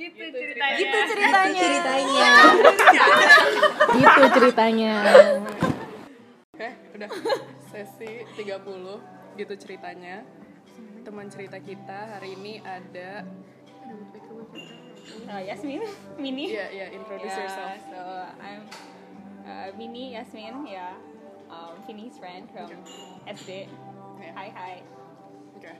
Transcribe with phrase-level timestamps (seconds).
[0.00, 0.78] Gitu ceritanya.
[0.80, 1.60] Gitu ceritanya.
[1.60, 2.30] ceritanya
[4.00, 4.94] gitu ceritanya.
[6.56, 7.10] Oke, udah
[7.68, 10.24] sesi 30 gitu ceritanya.
[11.04, 13.28] Teman cerita kita hari ini ada
[15.26, 15.82] Uh, Yasmin,
[16.22, 16.54] Mini.
[16.54, 17.82] Iya, iya, introduce Yeah, yourself.
[17.90, 18.00] So
[18.38, 18.62] I'm
[19.42, 20.94] uh, Mini Yasmin, yeah.
[21.50, 22.70] Um, Vinny's friend from
[23.26, 23.66] SD.
[24.22, 24.32] Yeah.
[24.38, 24.74] Hi hi.
[25.58, 25.72] Oke.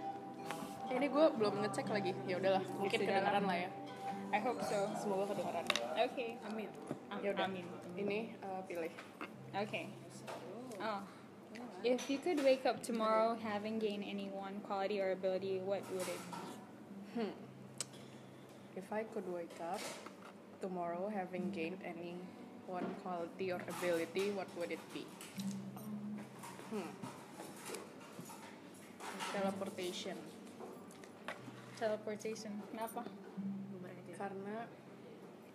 [0.91, 2.11] Ini gue belum ngecek lagi.
[2.27, 3.71] Ya udahlah, mungkin kedengaran lah ya.
[4.31, 4.87] I hope so.
[4.95, 5.67] Semoga kedengaran.
[6.11, 6.39] Okay.
[6.47, 6.71] Amin.
[7.11, 7.51] Am- Ya udah.
[7.51, 7.67] Amin.
[7.99, 8.93] Ini eh, pilih.
[9.51, 9.91] Okay.
[10.79, 11.03] Oh.
[11.83, 16.07] If you could wake up tomorrow having gained any one quality or ability, what would
[16.07, 16.45] it be?
[17.17, 17.33] Hmm.
[18.77, 19.81] If I could wake up
[20.61, 22.15] tomorrow having gained any
[22.69, 25.09] one quality or ability, what would it be?
[26.71, 26.87] Hmm.
[29.35, 30.17] Teleportation.
[31.81, 32.53] Teleportation.
[32.71, 33.03] Kenapa?
[34.21, 34.69] Karena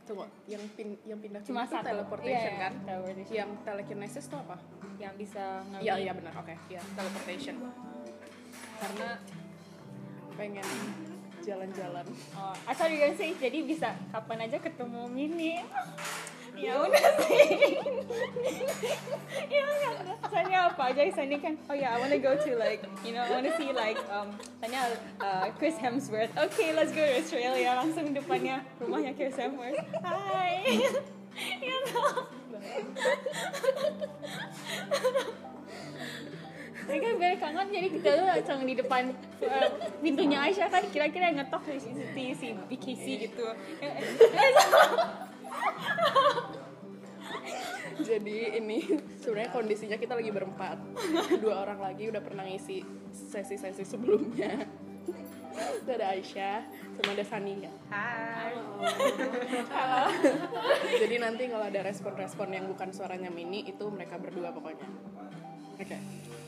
[0.05, 1.81] Tunggu, yang pin yang pindah Cuma satu.
[1.85, 2.73] teleportation Iya, kan?
[2.85, 3.33] Teleportation.
[3.33, 4.57] Yang telekinesis tuh apa?
[5.01, 5.45] Yang bisa
[5.81, 7.55] Iya iya benar oke iya teleportation
[8.75, 9.09] karena
[10.35, 10.67] pengen
[11.41, 12.05] jalan-jalan
[12.37, 15.61] Oh, I thought you were gonna say jadi bisa kapan aja ketemu Mini.
[16.55, 17.47] Ya udah sih.
[19.55, 19.95] ya kan.
[20.31, 21.53] Soalnya apa aja misalnya kan.
[21.69, 24.95] Oh ya, I wanna go to like, you know, I wanna see like um tanya
[25.19, 26.31] uh, Chris Hemsworth.
[26.35, 27.75] Okay, let's go to Australia.
[27.75, 29.79] Langsung depannya rumahnya Chris Hemsworth.
[30.01, 30.81] Hai.
[31.67, 32.31] ya know.
[36.85, 39.09] Ini kan biar kangen jadi kita tuh langsung di depan
[39.41, 39.69] uh,
[40.05, 43.45] pintunya Aisyah kan kira-kira ngetok si, si, si BKC gitu.
[48.05, 48.85] Jadi ini
[49.21, 50.77] sebenarnya kondisinya kita lagi berempat.
[51.43, 54.67] Dua orang lagi udah pernah ngisi sesi-sesi sebelumnya.
[55.55, 56.67] Ada Aisyah
[56.99, 58.51] sama ada Sania Hai.
[60.99, 64.83] jadi nanti kalau ada respon-respon yang bukan suaranya Mini itu mereka berdua pokoknya.
[65.79, 65.97] Oke.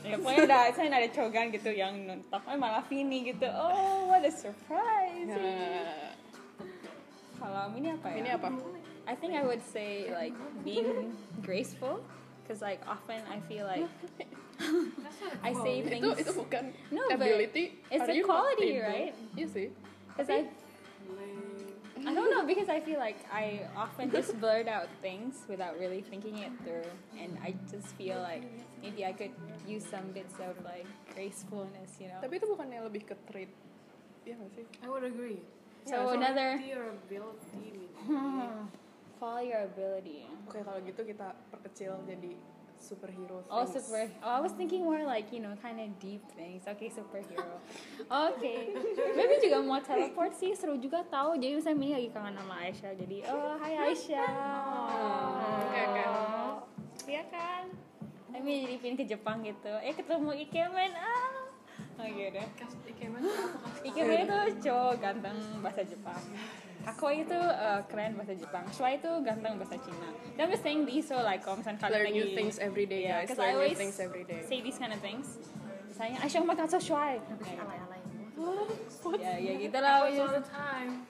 [0.04, 2.36] Ya pokoknya udah saya ada cogan gitu yang nonton.
[2.36, 3.48] Oh, malah Vini gitu.
[3.48, 5.24] Oh, what a surprise.
[5.24, 6.12] nah,
[7.40, 8.16] Kalau ini apa ya?
[8.20, 8.48] ini apa
[9.08, 12.04] I think I would say like being graceful
[12.44, 13.88] because like often I feel like
[15.48, 19.16] I say itu things itu bukan No, but ability it's Are a quality, right?
[19.32, 19.72] You see.
[20.12, 20.44] because I
[22.04, 26.04] I don't know because I feel like I often just blurt out things without really
[26.04, 26.86] thinking it through,
[27.18, 28.44] and I just feel like
[28.84, 29.32] maybe I could
[29.66, 30.86] use some bits of like
[31.16, 32.20] gracefulness, you know.
[32.22, 33.50] tapi itu bukannya lebih ke trait.
[34.28, 34.66] Iya gak sih?
[34.84, 35.40] I would agree.
[35.88, 37.88] So another Quality or ability
[39.18, 40.24] quality or ability.
[40.46, 42.38] Oke kalau gitu kita perkecil jadi
[42.78, 43.42] superhero.
[43.50, 43.84] Oh, things.
[43.84, 44.06] super.
[44.22, 46.64] Oh, I was thinking more like you know, kind of deep things.
[46.64, 47.58] Okay, superhero.
[48.08, 48.72] Okay.
[49.18, 51.36] Maybe juga mau teleport sih seru juga tahu.
[51.36, 52.92] Jadi misalnya Mini lagi kangen sama Aisyah.
[52.94, 54.30] Jadi oh hai Aisyah.
[55.66, 56.04] Oke, oke.
[57.10, 57.64] Iya kan?
[58.32, 59.72] Kami jadi pin ke Jepang gitu.
[59.82, 61.34] Eh ketemu Ikemen ah.
[61.98, 62.06] Oh.
[62.06, 64.38] Ikemen apa Ikemen itu
[64.70, 66.22] cowok ganteng bahasa Jepang.
[66.86, 68.64] Aku itu uh, keren bahasa Jepang.
[68.70, 70.08] Shua itu ganteng bahasa Cina.
[70.36, 73.02] Dan I'm just saying these so like kalau misalnya kalian Learn new things every day,
[73.04, 73.34] Yeah, guys.
[73.42, 74.40] I Learn new things every day.
[74.46, 75.36] say these kind of things.
[75.90, 76.40] Misalnya, Aisyah
[76.70, 77.18] so shy.
[77.18, 78.00] alay-alay
[79.18, 80.06] Ya, ya gitu lah.
[80.06, 81.02] all the time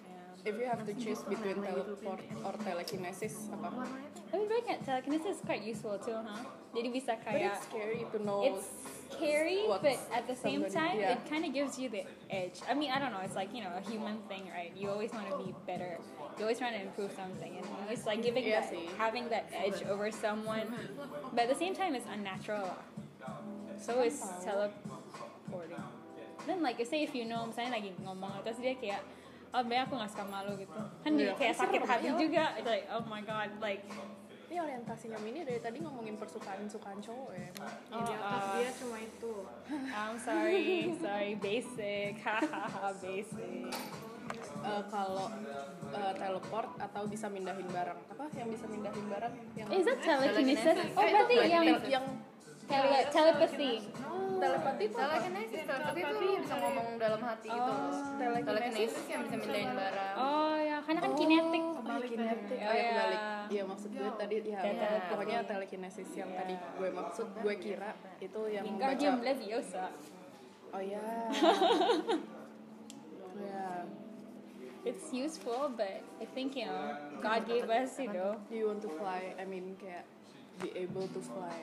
[0.44, 3.84] If you have to choose between teleport or telekinesis apa?
[4.30, 6.46] Tapi banyak telekinesis is quite useful too, huh?
[6.72, 8.40] Jadi bisa But it's scary to know.
[8.46, 8.66] it's
[9.10, 11.16] scary, but at the same somebody- time, yeah.
[11.18, 12.62] it kind of gives you the edge.
[12.70, 13.24] I mean, I don't know.
[13.24, 14.70] It's like you know a human thing, right?
[14.78, 15.98] You always want to be better.
[16.38, 19.82] You always trying to improve something, and it's like giving Yeah, that, having that edge
[19.90, 20.70] over someone,
[21.34, 22.78] but at the same time, it's unnatural.
[23.80, 25.82] So it's teleporting.
[26.46, 29.02] Then like you say if you know, misalnya lagi ngomong terus dia kayak
[29.48, 31.38] oh be aku nggak suka malu gitu kan jadi Iya.
[31.38, 33.84] kayak sakit hati juga It's like oh my god like
[34.48, 37.52] Ini orientasinya Mini dari tadi ngomongin persukaan-sukaan cowok ya.
[37.52, 37.68] emang.
[37.92, 39.34] oh, di atas uh, dia cuma itu
[39.92, 43.68] I'm sorry, sorry, basic, hahaha, basic.
[44.58, 45.28] Eh, kalau
[45.92, 50.76] eh, teleport atau bisa mindahin barang apa yang bisa mindahin barang yang Is that telekinesis?
[50.92, 52.04] Oh, berarti yang yang
[52.68, 53.72] tele telepathy.
[54.38, 57.72] telepati itu telekinesis telepati itu lu bisa ngomong dalam hati gitu
[58.14, 61.64] telekinesis yang bisa mindahin barang Oh ya, karena kan kinetik.
[61.64, 62.58] Oh, kinetik.
[62.58, 62.86] Oh, Oh, ya, ya.
[62.86, 63.20] kebalik.
[63.48, 65.10] Iya, maksud gue tadi ya, Dan ya, telepati.
[65.10, 69.26] pokoknya telekinesis yang tadi gue maksud, gue kira itu yang Wingardium baca.
[69.26, 69.86] Leviosa.
[70.70, 71.02] Oh ya.
[73.42, 73.68] ya.
[74.84, 78.80] It's useful, but I think you know God gave us, you know, Do you want
[78.86, 79.34] to fly?
[79.34, 80.06] I mean kayak
[80.62, 81.58] be able to fly.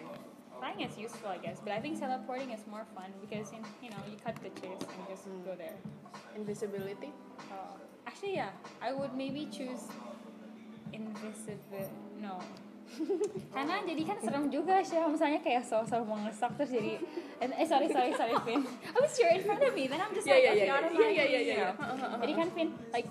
[0.59, 1.59] Flying is useful, I guess.
[1.63, 4.83] But I think teleporting is more fun because you you know you cut the chase
[4.83, 5.57] and just go mm.
[5.57, 5.77] there.
[6.35, 7.11] Invisibility?
[7.51, 9.89] I actually yeah I would maybe choose
[10.93, 11.89] invisible
[12.21, 12.39] no
[13.55, 17.01] karena jadi kan serem juga sih misalnya kayak sosok mau ngesok terus jadi
[17.41, 20.13] eh eh, sorry sorry sorry Vin I was you're in front of me then I'm
[20.13, 21.01] just Yeah, like yeah, okay yeah, yeah.
[21.01, 21.73] Yeah, yeah, yeah, you yeah.
[21.73, 22.21] know.
[22.23, 22.37] jadi uh.
[22.39, 23.09] kan Vin like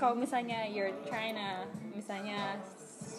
[0.00, 2.58] kalau misalnya you're trying to misalnya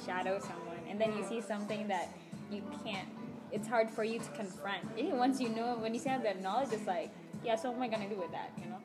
[0.04, 1.30] shadow someone and then you mm.
[1.32, 2.12] see something that
[2.50, 3.08] you can't
[3.52, 4.84] it's hard for you to confront
[5.14, 7.12] once you know when you say that knowledge it's like
[7.44, 8.82] yeah so what am I gonna do with that you know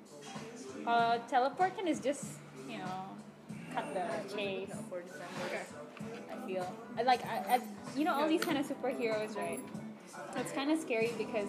[0.87, 3.17] uh, kalau teleport kan is just you know
[3.75, 4.73] cut the chase
[6.31, 6.67] I feel
[6.99, 7.61] I like I, I,
[7.97, 9.61] you know all these kind of superheroes, right?
[10.37, 11.49] It's kind of scary because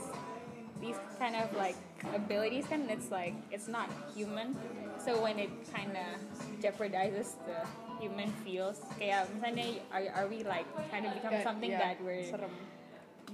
[0.81, 1.75] these kind of like
[2.13, 4.55] abilities and it's like it's not human.
[5.03, 7.65] So when it kind of jeopardizes the
[7.99, 11.97] human feels, kayak misalnya um, are, are we like trying to become something yeah, that
[12.01, 12.25] we're.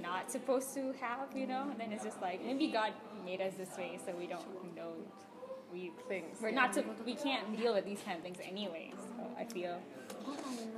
[0.02, 1.68] Not supposed to have, you know?
[1.72, 2.94] And then it's just like maybe God
[3.26, 4.94] made us this way so we don't know
[5.72, 6.40] we Things.
[6.42, 8.92] we're not to, we can't deal with these kind of things anyway.
[8.96, 9.76] So I feel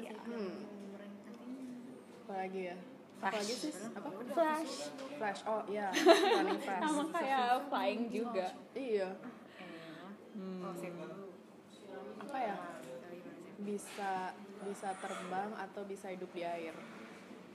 [0.01, 0.17] yeah.
[0.25, 0.65] Hmm.
[2.25, 2.77] Apalagi ya?
[3.19, 3.33] Flash.
[3.33, 3.73] Apalagi sih?
[3.93, 4.07] Apa?
[4.33, 4.73] Flash.
[5.17, 5.39] Flash.
[5.45, 5.93] Oh iya,
[6.37, 6.81] running fast.
[6.81, 8.47] Sama kayak flying juga.
[8.73, 9.09] Iya.
[10.33, 10.73] Hmm.
[12.25, 12.55] Apa ya?
[13.61, 14.33] Bisa
[14.65, 16.73] bisa terbang atau bisa hidup di air.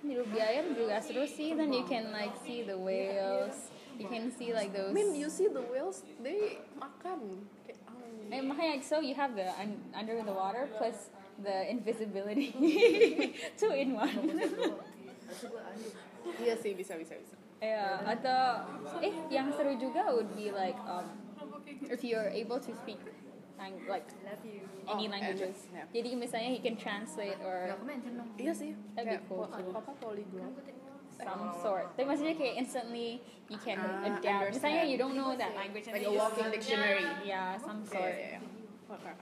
[0.04, 1.56] Hidup di air juga seru sih.
[1.56, 3.72] Then you can like see the whales.
[3.96, 4.90] You can see like those.
[4.90, 7.46] I mean, you see the whales, they makan.
[8.28, 11.08] Eh, makanya so you have the un- under the water plus
[11.38, 12.50] the invisibility.
[13.60, 14.34] Two in one.
[16.42, 17.36] Iya sih, bisa bisa bisa.
[17.62, 18.66] Ya, atau
[19.00, 21.06] eh yang seru juga would be like um,
[21.88, 23.00] if you're able to speak
[23.58, 24.06] lang- like
[24.88, 25.68] any Oh, languages.
[25.72, 25.86] yeah.
[25.92, 27.72] Jadi misalnya he can translate or
[28.36, 28.72] Iya sih.
[28.94, 29.70] That'd be Kayak cool po- too.
[29.72, 30.52] apa polyglot.
[31.14, 31.94] some sort.
[31.94, 34.26] Tapi maksudnya kayak instantly you can Ah, adapt.
[34.26, 34.50] understand.
[34.58, 37.06] Misalnya you don't know that language and Like then a you walking just- dictionary.
[37.22, 38.14] Yeah, some Iya, sort.
[38.18, 38.40] iya, iya.
[38.90, 39.12] Oke.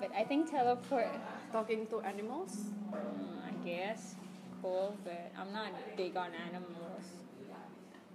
[0.00, 1.12] But I think teleport.
[1.52, 2.72] Talking to animals.
[2.90, 4.16] mm, I guess
[4.58, 7.06] cool, but I'm not big on animals.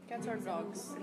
[0.09, 0.97] Cats or dogs?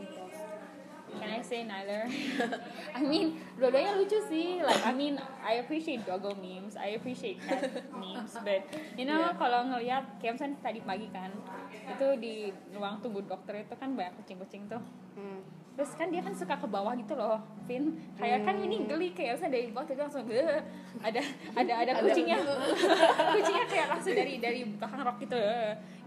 [1.55, 2.11] Say neither?
[2.99, 4.59] I mean, dua-duanya lucu sih.
[4.59, 7.71] Like, I mean, I appreciate doggo memes, I appreciate cat
[8.03, 8.67] memes, but
[8.99, 9.39] you know, Yeah.
[9.39, 11.31] kalau ngeliat kayak misalnya tadi pagi kan,
[11.71, 14.83] itu di ruang tunggu dokter itu kan banyak kucing-kucing tuh.
[15.15, 15.47] Hmm.
[15.79, 17.39] Terus kan dia kan suka ke bawah gitu loh,
[17.71, 18.03] Vin.
[18.19, 20.59] Kayak kan ini geli kayak misalnya dari bawah tiba langsung "Bleh."
[21.07, 21.23] ada
[21.55, 22.39] ada ada kucingnya,
[23.39, 25.39] kucingnya kayak langsung dari dari belakang rok gitu,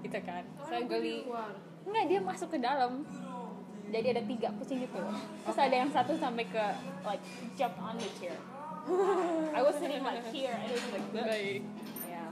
[0.04, 0.44] gitu kan.
[0.68, 1.24] Saya geli.
[1.88, 3.08] Enggak dia masuk ke dalam.
[3.88, 5.00] Jadi ada tiga kucing gitu.
[5.48, 6.66] Terus ada yang satu sampai ke
[7.08, 7.24] like
[7.56, 8.36] jump on the chair.
[9.52, 11.08] I was sitting like here and it was like.
[11.12, 11.62] Baik.
[12.08, 12.26] Ya.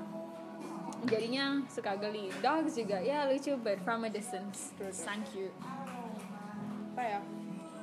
[1.07, 2.31] Jadinya suka geli.
[2.40, 4.75] Dogs juga ya lucu but from a distance.
[4.75, 4.92] True.
[4.92, 5.56] Sun cute.
[6.96, 7.19] Apa ya?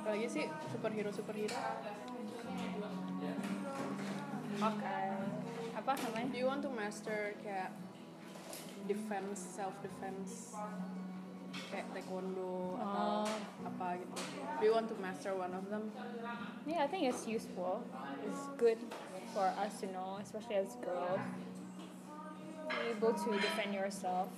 [0.03, 1.57] Apalagi sih superhero superhero.
[4.61, 4.99] Oke.
[5.73, 6.27] Apa namanya?
[6.33, 7.73] Do you want to master kayak
[8.87, 10.59] defense, self defense,
[11.71, 13.69] kayak taekwondo atau Oh.
[13.69, 14.15] apa gitu?
[14.61, 15.93] Do you want to master one of them?
[16.65, 17.83] Yeah, I think it's useful.
[18.25, 18.79] It's good
[19.33, 21.21] for us to know, especially as girls.
[22.69, 24.33] Be able to defend yourself.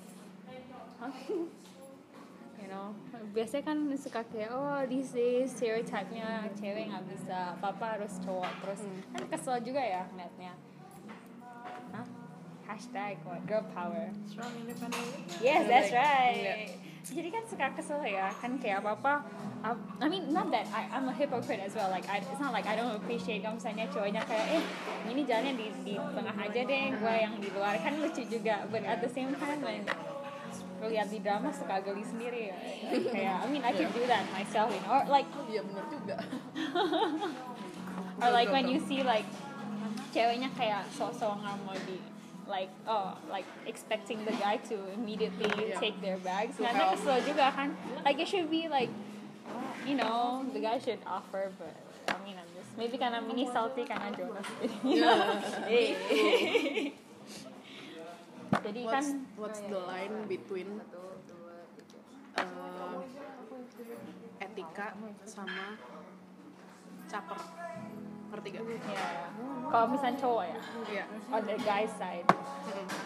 [0.99, 1.11] Huh?
[2.63, 2.97] you know,
[3.37, 8.81] biasanya kan suka kayak oh these days stereotype-nya cewek nggak bisa, apa-apa harus cowok terus
[9.13, 10.55] kan kesel juga ya ngeliatnya.
[11.93, 12.07] Hah?
[12.65, 13.45] Hashtag what?
[13.45, 14.09] Girl power.
[14.25, 15.13] Strong independent.
[15.45, 16.73] Yes, that's right.
[17.05, 19.15] Jadi kan suka kesel ya, kan kayak apa apa.
[20.01, 21.89] I mean, not that I, I'm a hypocrite as well.
[21.89, 24.65] Like, I, it's not like I don't appreciate kalau misalnya cowoknya kayak, eh,
[25.09, 28.65] ini jalannya di di tengah aja deh, gue yang di luar kan lucu juga.
[28.69, 29.85] But at the same time, when
[30.85, 32.57] lihat di drama suka geli sendiri ya.
[33.09, 36.17] kayak, I mean, I could do that myself, you know, or like Iya benar juga.
[38.23, 39.25] or like when you see like
[40.13, 41.97] ceweknya kayak sok-sok nggak mau di
[42.45, 45.81] like oh like expecting the guy to immediately Yeah.
[45.81, 47.73] take their bags To karena kesel juga kan
[48.05, 48.93] like it should be like
[49.89, 51.73] you know the guy should offer but
[52.09, 54.45] I mean I'm just maybe karena mini salty karena Jonas
[55.73, 56.93] Eh.
[58.65, 59.05] jadi kan
[59.37, 60.79] What's, what's the line between
[62.39, 63.01] uh,
[64.41, 65.77] etika sama
[67.09, 67.41] caper?
[68.35, 68.63] Ngerti gak?
[68.67, 69.31] ya
[69.71, 71.05] kalau misalnya cowok ya Iya.
[71.35, 72.27] on the guy's side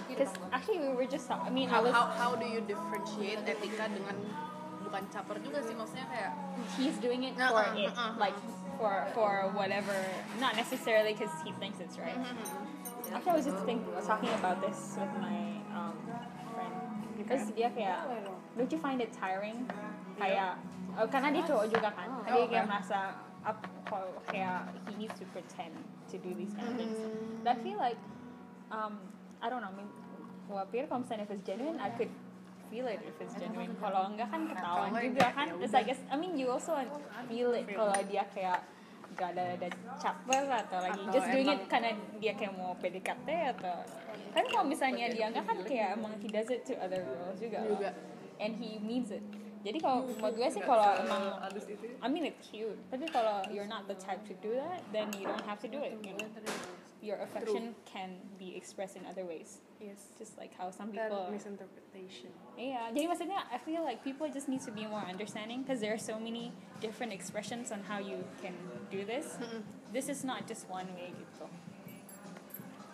[0.05, 3.41] because actually we were just I mean I How, was how, how do you differentiate
[3.49, 4.17] etika dengan
[4.85, 6.33] bukan caper juga sih maksudnya kayak
[6.77, 8.17] he's doing it for it, uh-uh.
[8.21, 8.37] like
[8.81, 9.97] for for whatever,
[10.39, 12.17] not necessarily because he thinks it's right.
[13.11, 15.97] Actually, I was just think, talking about this with my um,
[16.55, 16.75] friend.
[17.27, 18.07] Terus dia kayak,
[18.55, 19.67] don't you find it tiring?
[20.15, 20.63] Kayak,
[20.95, 23.59] oh, karena dia cowok juga kan, dia kayak merasa up
[23.89, 25.73] kalau kayak he needs to pretend
[26.13, 26.97] to do these kind of things.
[27.43, 27.99] But I feel like
[28.69, 29.01] um,
[29.41, 29.73] I don't know.
[29.73, 29.91] I mean,
[30.49, 32.13] well, kalau misalnya if it's genuine, I could
[32.69, 33.73] feel it if it's genuine.
[33.81, 35.47] Kalau enggak kan ketahuan juga enggak, kan.
[35.49, 36.77] ya It's like it's- I mean you also
[37.27, 38.61] feel it kalau dia kayak
[39.19, 39.69] gak ada ada
[39.99, 41.91] caper atau lagi Atau just doing it karena
[42.23, 43.83] dia kayak mau PDKT atau
[44.31, 47.65] kan kalau misalnya dia enggak kan kayak emang he does it to other girls juga.
[47.67, 47.91] Juga.
[48.39, 49.25] And he means it.
[49.65, 51.25] Jadi kalau menurut gue sih kalau emang
[52.03, 52.79] I mean it's cute.
[52.91, 55.83] Tapi kalau you're not the type to do that, then you don't have to do
[55.83, 55.99] it.
[56.03, 56.29] You know?
[56.99, 59.63] Your affection can be expressed in other ways.
[59.79, 64.27] yes Just like how some people that misinterpretation Yeah, jadi maksudnya I feel like people
[64.27, 66.51] just need to be more understanding because there are so many
[66.83, 68.59] different expressions on how you can
[68.91, 69.39] do this.
[69.95, 71.47] This is not just one way gitu.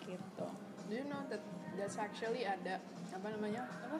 [0.05, 0.47] Gitu.
[0.85, 1.41] do you know that
[1.73, 2.77] that's actually ada
[3.09, 3.97] apa namanya apa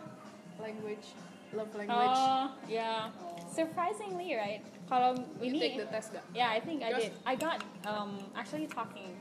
[0.61, 1.17] language
[1.53, 3.09] love language Oh, yeah.
[3.51, 4.61] Surprisingly, right?
[4.89, 7.11] Kalau you take the test gak Yeah, I think I did.
[7.25, 9.17] I got um actually talking.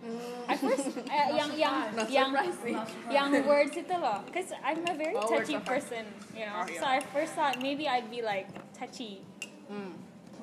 [0.00, 0.48] Hmm.
[0.48, 2.76] At first, uh, yang yang Not yang surprising.
[3.12, 6.64] yang words itu loh, because I'm a very Oh, touchy person, you know.
[6.64, 6.80] Oh, yeah.
[6.80, 9.20] So I first thought maybe I'd be like touchy,
[9.68, 9.92] hmm.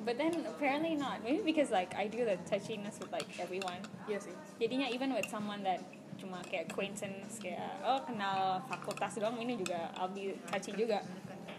[0.06, 1.26] but then apparently not.
[1.26, 3.82] Maybe because like I do the touchiness with like everyone.
[4.06, 4.30] iya sih
[4.62, 5.82] Jadinya even with someone that
[6.18, 11.00] cuma kayak acquaintance kayak oh kenal fakultas doang ini juga I'll be touchy juga.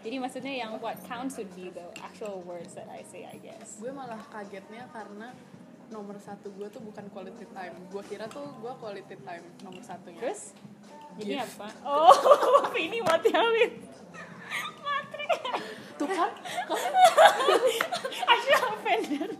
[0.00, 3.80] Jadi maksudnya yang what counts would be the actual words that I say, I guess.
[3.80, 5.32] gue malah kagetnya karena
[5.90, 10.22] nomor satu gue tuh bukan quality time gue kira tuh gue quality time nomor satunya
[10.22, 10.54] Terus
[11.18, 11.58] jadi Gift.
[11.58, 11.68] apa?
[11.82, 13.82] Oh, ini mati awit.
[14.78, 15.26] Matre.
[15.98, 16.30] tuh kan
[18.30, 19.30] I feel offended.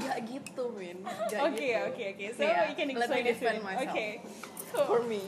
[0.00, 0.96] Gak gitu min
[1.28, 1.86] gak Okay, gitu.
[1.88, 2.28] okay, okay.
[2.32, 3.64] So Yeah, you can let me explain it to defend me.
[3.64, 3.88] myself.
[3.88, 4.10] Okay.
[4.84, 5.22] for me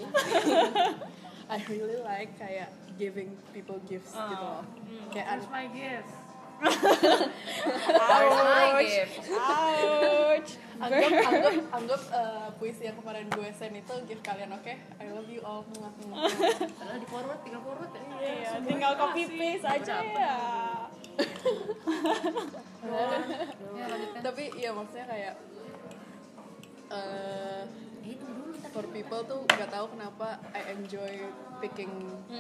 [1.51, 4.61] I really like kayak giving people gifts gitu loh
[5.09, 6.11] kayak Where's an- my gift?
[6.61, 6.69] Ouch.
[9.33, 10.51] Ouch.
[10.77, 15.27] anggap anggap anggap uh, puisi yang kemarin gue send itu gift kalian oke I love
[15.27, 16.21] you all muah, muah.
[16.71, 18.01] Padahal di forward, tinggal forward ya.
[18.19, 20.33] Iya, tinggal copy paste aja ya.
[23.77, 24.21] Ya lanjutkan.
[24.25, 25.35] tapi iya maksudnya kayak
[26.91, 27.65] uh,
[28.71, 31.29] for people tuh nggak tahu kenapa I enjoy
[31.61, 31.93] picking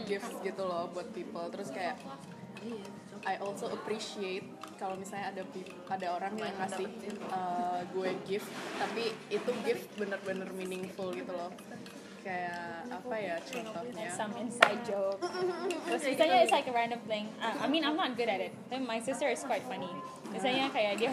[0.06, 1.96] gifts gitu loh buat people terus kayak.
[3.20, 4.44] I also appreciate
[4.80, 5.42] kalau misalnya ada
[5.92, 6.88] ada orang yang ngasih
[7.28, 8.48] uh, gue gift
[8.80, 11.52] tapi itu gift bener-bener meaningful gitu loh
[12.20, 15.18] kayak apa ya contohnya Some inside joke.
[15.86, 17.28] Terus misalnya it's like a random thing.
[17.38, 18.52] Uh, I mean, I'm not good at it.
[18.68, 19.88] Then my sister is quite funny.
[20.30, 21.10] Misalnya kayak dia,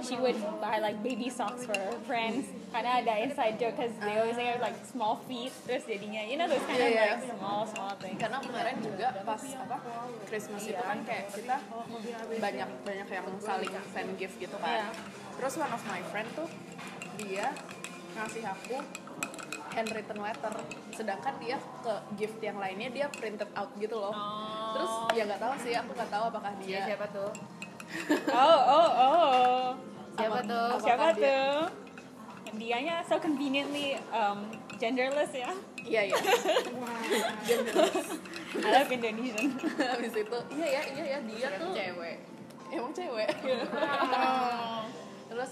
[0.00, 2.46] she would buy like baby socks for her friends.
[2.70, 5.50] Karena ada inside joke because they always say like small feet.
[5.66, 7.12] Terus jadinya, you know those kind of Yeah, yeah.
[7.18, 8.18] like small small things.
[8.20, 9.76] karena kemarin juga pas apa
[10.24, 11.56] Christmas itu kan kayak kita
[12.36, 14.88] banyak banyak yang saling send gift gitu kan Iya.
[15.36, 16.48] terus one of my friend tuh
[17.16, 17.52] dia
[18.14, 18.76] ngasih aku
[19.70, 20.54] handwritten letter
[20.90, 24.14] sedangkan dia ke gift yang lainnya dia printed out gitu loh
[24.72, 27.30] terus ya nggak tahu sih aku nggak tahu apakah dia Siapa tuh?
[28.34, 29.62] Oh oh oh.
[30.14, 30.68] Siapa apa- tuh?
[30.80, 31.56] Siapa dia- tuh?
[32.52, 35.50] Dianya so conveniently um, genderless ya.
[35.78, 36.16] iya iya
[38.56, 39.54] I love Indonesian.
[39.92, 42.16] habis itu iya ya iya ya dia tuh Cewek.
[42.68, 43.28] emang cewek
[45.26, 45.50] terus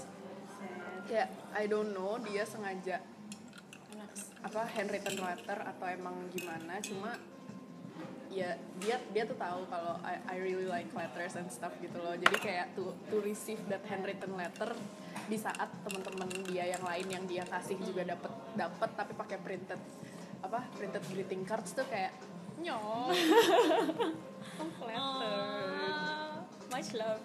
[1.05, 2.99] kayak I don't know dia sengaja
[4.45, 7.17] apa handwritten letter atau emang gimana cuma
[8.29, 12.13] ya dia dia tuh tahu kalau I, I really like letters and stuff gitu loh
[12.13, 14.75] jadi kayak to to receive that handwritten letter
[15.25, 19.81] di saat teman-teman dia yang lain yang dia kasih juga dapat dapat tapi pakai printed
[20.43, 22.13] apa printed greeting cards tuh kayak
[22.61, 23.15] nyong
[24.61, 27.23] I'm flattered Aw, much love.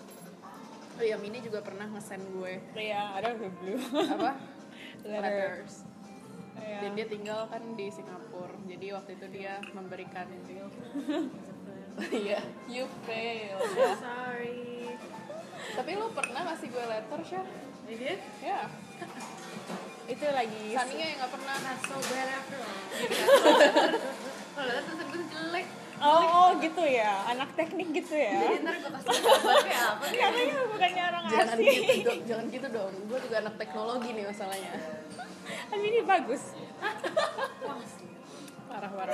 [0.95, 3.81] oh iya Mini juga pernah nge-send gue Yeah, I don't have blue.
[3.91, 4.39] apa
[5.03, 5.19] Letter.
[5.25, 5.88] letters
[6.59, 6.81] Yeah.
[6.83, 10.27] dan dia tinggal kan di Singapura jadi waktu itu dia memberikan
[12.23, 12.39] iya
[12.69, 14.95] you fail ya Sorry.
[15.75, 17.45] tapi lu pernah ngasih gue letter Syah?
[17.89, 18.19] I did?
[18.39, 18.69] ya
[20.13, 22.81] itu lagi Saninya yang nggak pernah Not so bad after all.
[24.57, 25.67] Kalau tulisan gue jelek.
[26.01, 28.31] Oh gitu ya, anak teknik gitu ya.
[28.33, 30.19] Jadi ntar gue kasih gambar kayak apa nih?
[30.19, 31.67] Katanya bukannya orang jangan asing.
[31.69, 34.71] gitu dong jangan gitu dong gue juga anak teknologi nih masalahnya
[35.65, 36.43] Tapi ini bagus.
[38.65, 39.13] parah parah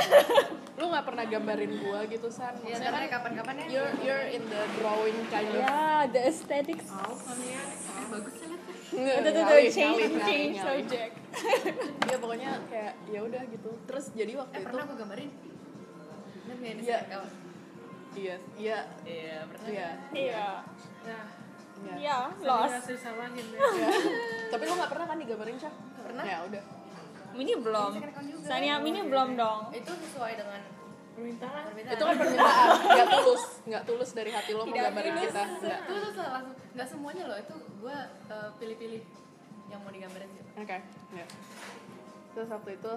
[0.75, 3.66] lu nggak pernah gambarin gue gitu san Ya ntar kan kapan-kapan ya.
[3.72, 6.88] you're you're in the drawing kind of Yeah, the aesthetics.
[6.88, 7.64] Oh, kalian.
[7.64, 8.62] Eh, bagus ya lihat.
[8.86, 11.14] Nggak, Tuh, tuh, nyalih, change, change subject.
[12.06, 15.30] ya pokoknya kayak ya udah gitu terus jadi waktu Eh, itu pernah gue gambarin?
[16.65, 17.00] Nggak ini Iya.
[17.05, 17.31] kawan?
[18.15, 20.48] iya iya Iya, iya Iya.
[21.05, 21.25] Nah,
[21.75, 21.91] Ya.
[22.00, 23.60] Ya, nggak disalahin deh.
[23.60, 23.88] Ya.
[24.48, 25.74] Tapi lo nggak pernah kan digambarin Syah?
[26.00, 26.24] Pernah.
[26.24, 26.63] Ya udah.
[27.36, 27.91] Mini belum.
[28.41, 29.60] Sania Mini belum dong.
[29.69, 30.62] Itu sesuai dengan
[31.13, 31.63] Permintaan.
[31.65, 31.95] permintaan.
[31.95, 35.24] Itu kan permintaan, nggak tulus, nggak tulus dari hati lo mau gambarin tulus.
[35.25, 35.43] kita.
[35.45, 35.79] Nggak.
[35.86, 39.03] itu tuh langsung nggak semuanya loh itu gue uh, pilih-pilih
[39.65, 40.77] yang mau digambarin gitu Oke,
[41.12, 41.25] ya.
[42.31, 42.93] Terus waktu itu,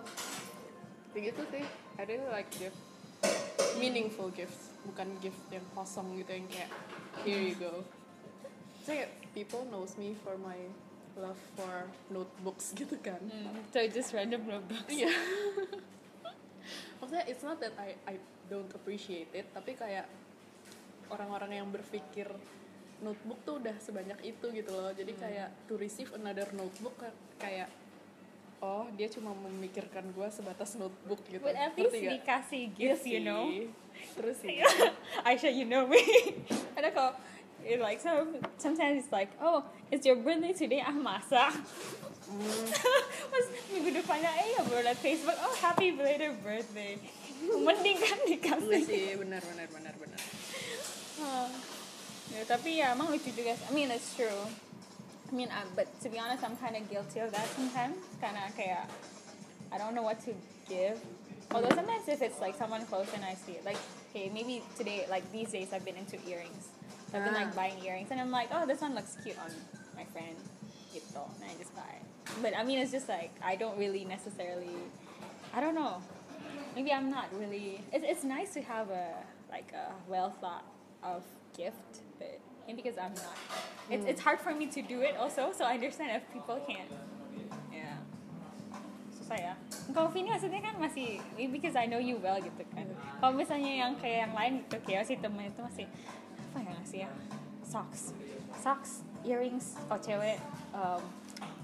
[1.08, 1.64] ya gitu sih.
[1.94, 2.78] I really like gift,
[3.79, 6.71] meaningful gifts, bukan gift yang kosong gitu yang kayak
[7.23, 7.83] here you go.
[8.83, 10.57] So kayak people knows me for my
[11.19, 13.21] love for notebooks gitu kan.
[13.75, 14.87] So just random notebook.
[14.87, 15.11] Iya.
[16.99, 18.15] Maksudnya it's not that I I
[18.47, 20.07] don't appreciate it, tapi kayak
[21.09, 22.27] orang-orang yang berpikir
[22.99, 24.91] notebook tuh udah sebanyak itu gitu loh.
[24.91, 27.71] Jadi kayak to receive another notebook ka- kayak
[28.59, 31.43] oh dia cuma memikirkan gua sebatas notebook gitu.
[31.43, 33.47] But at least dikasih Iya gifts, you know.
[34.19, 34.62] Terus sih.
[35.27, 36.03] Aisha, you know me.
[36.79, 37.12] Ada kok,
[37.67, 41.55] it like some, sometimes it's like, oh, it's your birthday today, ah masak.
[43.29, 47.00] Pas minggu depannya, eh ya baru liat Facebook, oh happy belated birthday.
[47.38, 48.83] Mending kan Iya dikasih.
[48.85, 50.21] sih, benar benar benar benar.
[51.23, 51.50] Ah.
[52.29, 53.57] Ya, tapi ya emang lucu juga.
[53.57, 54.45] I mean, it's true.
[55.30, 57.97] I mean, uh, but to be honest, I'm kind of guilty of that sometimes.
[58.20, 58.88] Karena kayak,
[59.73, 60.32] I don't know what to
[60.68, 60.97] give.
[61.52, 63.76] Although sometimes if it's like someone close and I see it, like,
[64.11, 66.68] okay, maybe today, like these days, I've been into earrings.
[67.12, 67.56] I've been like Ah.
[67.56, 69.49] buying earrings, and I'm like, oh, this one looks cute on
[69.97, 70.37] my friend.
[70.92, 71.88] Gitu, and I just buy.
[72.00, 72.04] it.
[72.40, 74.76] But I mean, it's just like I don't really necessarily.
[75.52, 76.00] I don't know.
[76.76, 77.80] Maybe I'm not really.
[77.92, 80.64] It's it's nice to have a like a well thought
[81.04, 81.25] of
[81.56, 83.37] gift, but maybe because I'm not.
[83.88, 85.56] It's it's hard for me to do it also.
[85.56, 86.92] So I understand if people can't.
[87.72, 88.04] Yeah.
[89.16, 89.54] Susah ya.
[89.96, 92.84] Kalau Vini maksudnya kan masih maybe because I know you well gitu kan.
[93.25, 95.88] Kalau misalnya yang kayak yang lain gitu kayak si temen itu masih
[96.52, 97.10] apa ya ngasih ya?
[97.64, 98.12] Socks,
[98.60, 100.40] socks, earrings, kalau cewek,
[100.72, 101.04] um,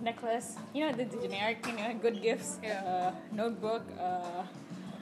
[0.04, 2.84] necklace, you know the, the generic, you know, good gifts, Yeah.
[2.84, 4.45] uh, notebook, uh,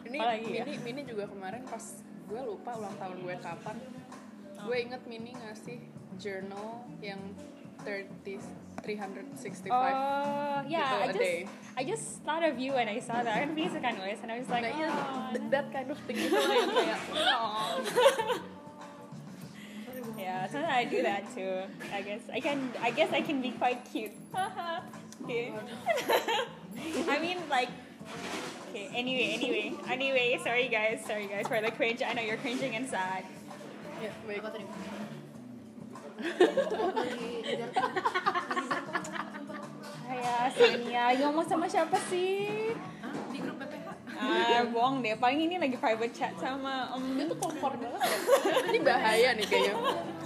[0.06, 0.62] Ini apa lagi ya?
[0.62, 3.76] Mini, Mini juga kemarin pas gue lupa ulang tahun gue kapan.
[4.66, 5.78] Gue inget Mini ngasih
[6.18, 7.18] journal yang
[7.82, 9.70] 30 365.
[9.70, 11.02] Oh, yeah.
[11.02, 11.46] I just, day.
[11.76, 13.38] I just thought of you when I saw that.
[13.38, 16.18] Kan Vini suka nulis, and I was like, nah oh, th- that kind of thing
[16.18, 17.78] itu yang kayak oh.
[20.18, 21.62] Yeah, sometimes I do that too.
[21.94, 22.58] I guess I can.
[22.82, 24.14] I guess I can be quite cute.
[25.22, 25.54] okay.
[27.14, 27.70] I mean, like.
[28.72, 28.90] Okay.
[28.96, 30.40] Anyway, anyway, anyway.
[30.42, 31.04] Sorry, guys.
[31.06, 32.02] Sorry, guys, for the cringe.
[32.02, 33.22] I know you're cringing inside.
[34.02, 34.40] Ya, baik.
[34.42, 34.64] apa tadi
[40.10, 42.74] Ayah, Sania, ngomong sama siapa sih?
[43.00, 43.14] Hah?
[43.32, 43.88] di grup PPH
[44.22, 45.14] Ah, bohong deh.
[45.18, 48.18] Paling ini lagi private chat sama um, Dia tuh kompor banget ya.
[48.70, 49.74] Ini bahaya nih kayaknya.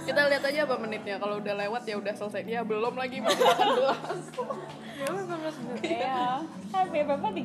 [0.05, 1.15] Kita lihat aja apa menitnya.
[1.17, 2.45] Kalau udah lewat ya udah selesai.
[2.45, 5.01] Ya belum lagi masih 18.
[5.01, 5.81] Ya udah 19 menit.
[5.97, 6.41] ya.
[6.69, 7.27] Sampai berapa?
[7.29, 7.41] 30?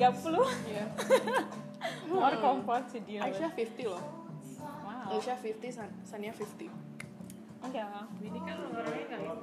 [0.68, 0.84] Iya.
[2.12, 3.32] More comfort to deal with.
[3.32, 4.21] Aisyah 50 loh.
[5.12, 6.68] Aisyah 50, San Sania 50.
[7.62, 8.08] Enggak.
[8.18, 9.40] Ini kan orangnya nggak ini.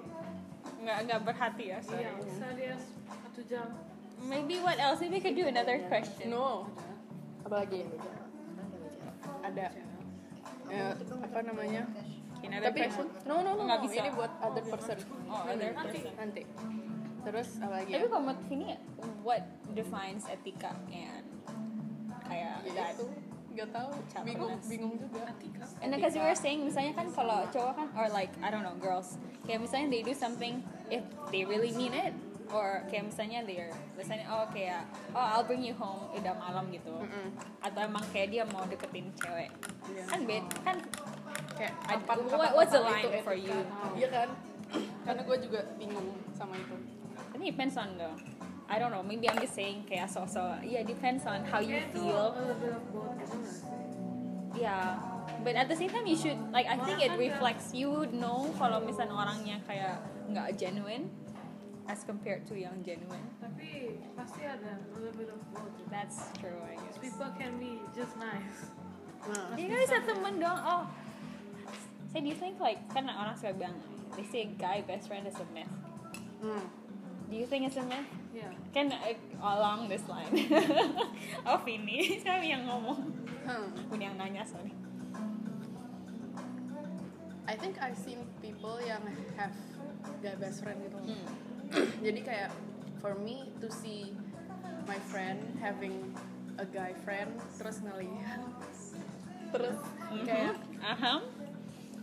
[0.79, 2.03] Enggak, enggak berhati ya, sorry.
[2.03, 2.73] Iya, bisa dia
[3.07, 3.67] satu jam.
[4.19, 4.99] Maybe what else?
[4.99, 6.27] Maybe we could do another question.
[6.29, 6.67] No.
[7.47, 7.87] Apa lagi?
[9.39, 9.67] Ada.
[10.69, 11.83] Ya, apa namanya?
[12.39, 12.79] Another Tapi
[13.25, 13.85] no no no, Nggak no.
[13.87, 13.95] bisa.
[13.99, 14.97] ini buat other person.
[15.27, 16.11] Oh, other person.
[16.15, 16.43] Nanti.
[17.19, 17.91] Terus apa lagi?
[17.91, 18.09] Tapi Ya?
[18.09, 18.67] kalau menurut ini,
[19.23, 21.27] what defines etika and
[22.23, 22.95] kayak Ya that?
[22.95, 23.05] itu
[23.49, 23.89] nggak tahu.
[24.21, 25.29] Bingung bingung juga.
[25.79, 28.75] And because you were saying, misalnya kan kalau cowok kan, or like I don't know,
[28.77, 32.13] girls, kayak misalnya they do something if they really mean it,
[32.49, 36.91] or kayak misalnya they're, misalnya oh kayak oh I'll bring you home udah malam gitu,
[36.91, 37.31] Mm-mm.
[37.59, 39.49] atau emang kayak dia mau deketin cewek,
[39.87, 40.03] Iya.
[40.05, 40.77] kan bed, kan
[41.59, 43.51] Kayak kapan, what- what's the line itu for you?
[43.93, 44.29] Iya kan?
[45.05, 46.71] Karena gue juga bingung sama itu.
[47.19, 48.07] I think it depends on the
[48.69, 52.37] I don't know maybe I'm just saying kayak so-so yeah depends on how you feel.
[54.53, 55.01] yeah
[55.41, 58.53] but at the same time you should like I think it reflects you would know
[58.61, 59.97] kalau misalnya orangnya kayak
[60.29, 61.09] nggak genuine
[61.89, 63.25] as compared to yang genuine.
[63.41, 65.73] Tapi pasti ada a little bit of both.
[65.89, 67.01] that's true I guess.
[67.01, 68.69] People can be just nice.
[69.25, 70.59] Nah, ya kan bisa temen dong?
[70.61, 70.85] Oh.
[72.13, 73.73] Say do you think like kan orang suka bilang
[74.13, 75.73] they say guy best friend is a myth.
[76.45, 76.69] Hmm.
[77.29, 78.55] do you think it's a myth Yeah.
[78.71, 78.87] kan
[79.43, 80.31] along this line
[81.49, 83.73] oh Vini kami yang ngomong Hmm.
[83.97, 84.69] Yang nanya sorry
[87.49, 89.01] I think I've seen people yang
[89.33, 89.57] have
[90.21, 91.01] guy best friend gitu.
[91.01, 91.25] Hmm.
[92.05, 92.53] Jadi kayak
[93.01, 94.13] for me to see
[94.85, 96.13] my friend having
[96.61, 98.41] a guy friend terus ngelihat
[99.49, 99.81] terus
[100.29, 101.25] kayak Aham.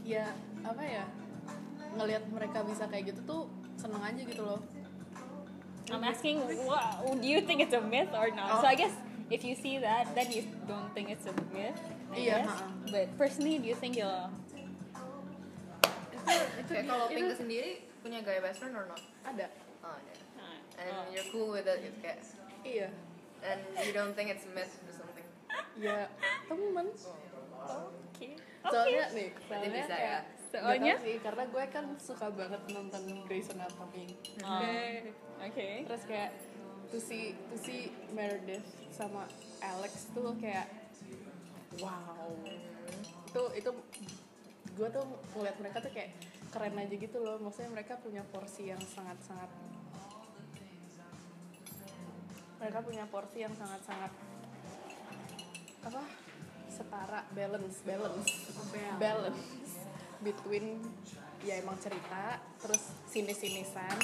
[0.03, 0.27] ya
[0.67, 1.05] apa ya
[1.95, 3.43] ngelihat mereka bisa kayak gitu tuh
[3.79, 4.59] seneng aja gitu loh
[5.93, 6.83] I'm asking, what,
[7.23, 8.61] do you think it's a myth or not?
[8.61, 8.93] So I guess
[9.31, 11.79] if you see that, then you don't think it's a myth.
[12.11, 12.49] I Iya, guess.
[12.49, 12.67] ha-ha.
[12.91, 14.31] But personally, do you think you'll?
[16.67, 18.99] Kayak kalau Pink sendiri punya gaya best friend or not?
[19.23, 19.47] ada
[19.83, 20.15] Oh, ada.
[20.35, 21.07] Uh, And oh.
[21.15, 22.19] you're cool with it gitu kayak
[22.67, 22.89] iya
[23.47, 25.27] and you don't think it's a myth or something.
[25.79, 26.11] ya
[26.51, 26.91] temen
[28.17, 28.33] Okay.
[28.63, 30.36] soalnya nih Berarti soalnya bisa kayak ya.
[30.57, 30.95] Soalnya?
[30.97, 34.17] tahu sih karena gue kan suka banget nonton Grey's Anatomy.
[34.41, 34.61] Oh.
[35.37, 35.85] Okay.
[35.85, 36.33] terus kayak
[36.89, 39.29] to see to see Meredith sama
[39.61, 40.69] Alex tuh kayak
[41.81, 42.33] wow.
[43.29, 43.71] Itu itu
[44.77, 45.05] gue tuh
[45.37, 46.17] ngeliat mereka tuh kayak
[46.49, 47.37] keren aja gitu loh.
[47.37, 49.51] Maksudnya mereka punya porsi yang sangat sangat
[52.57, 54.13] mereka punya porsi yang sangat sangat
[55.85, 56.03] apa?
[56.73, 57.85] Setara balance.
[57.85, 58.33] Balance.
[58.97, 59.66] Balance
[60.21, 60.81] between
[61.43, 63.97] ya emang cerita terus sinis-sinisan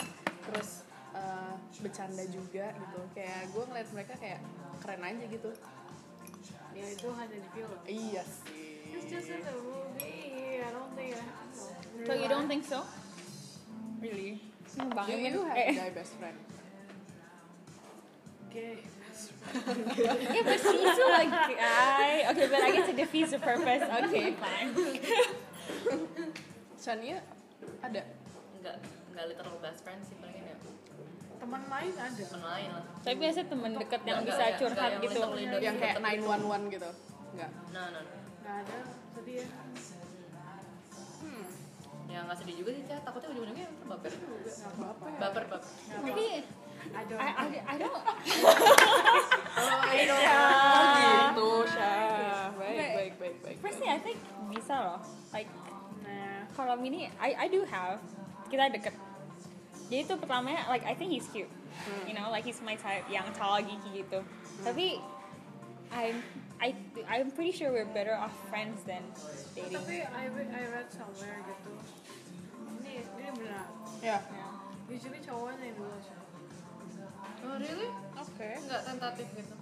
[0.46, 4.40] terus eh, bercanda juga gitu kayak gue ngeliat mereka kayak
[4.80, 5.52] keren aja gitu
[6.72, 7.78] Ya itu hanya di film.
[7.84, 10.56] iya sih It's just in the movie.
[10.60, 11.16] I don't think.
[11.16, 11.24] I,
[12.08, 12.80] So you don't think so?
[14.00, 14.40] Really?
[14.96, 16.36] Bang you, Emin, you have eh, guy best friend
[18.48, 18.80] Okay.
[20.00, 22.24] yeah, but she's so like guy.
[22.32, 23.80] Okay, but I guess it defeats the purpose.
[23.80, 24.72] Okay, fine.
[26.76, 27.18] Shania
[27.80, 28.02] ada
[28.52, 28.76] Enggak
[29.08, 30.56] enggak literal best friend sih paling ya
[31.36, 32.22] Teman lain ada.
[32.22, 32.84] teman lain lah.
[33.02, 35.58] Tapi biasa temen deket yang Enggak, bisa enggak, curhat enggak yang gitu.
[35.60, 36.30] yang kayak deket gitu.
[36.30, 36.90] 911 gitu
[37.32, 38.18] enggak Nah, nah, nah.
[38.40, 38.78] Nggak ada.
[39.12, 39.46] Sedih ya.
[41.18, 41.44] hmm
[42.06, 42.98] Ya nggak sedih juga sih, Cah.
[43.00, 44.12] Takutnya ujung-ujungnya baper.
[44.12, 45.60] nggak apa-apa ya Baper, baper.
[45.88, 46.26] Tapi
[46.82, 47.16] I don't.
[47.16, 47.94] I, I, I don't.
[49.62, 50.42] oh gitu Syah
[50.74, 51.34] baik But-
[53.62, 54.18] Personally, I think
[54.50, 55.00] bisa loh.
[55.30, 55.48] Like
[56.02, 56.42] Nah.
[56.52, 58.02] kalau mini, I I do have.
[58.50, 58.92] Kita deket.
[59.86, 61.48] Jadi tuh pertamanya, like I think he's cute.
[62.04, 64.20] You know, like he's my type, yang tall, geeky gitu.
[64.60, 64.98] Tapi
[65.88, 66.20] I'm
[66.58, 66.74] I
[67.08, 69.02] I'm pretty sure we're better off friends than
[69.56, 69.78] dating.
[69.78, 71.72] Tapi I, re- I read somewhere gitu.
[72.82, 73.66] Ini ini benar.
[74.02, 74.50] ya Yeah.
[74.90, 75.96] Usually cowoknya yang dulu.
[77.42, 77.90] Oh, really?
[78.14, 79.54] oke Enggak tentatif gitu.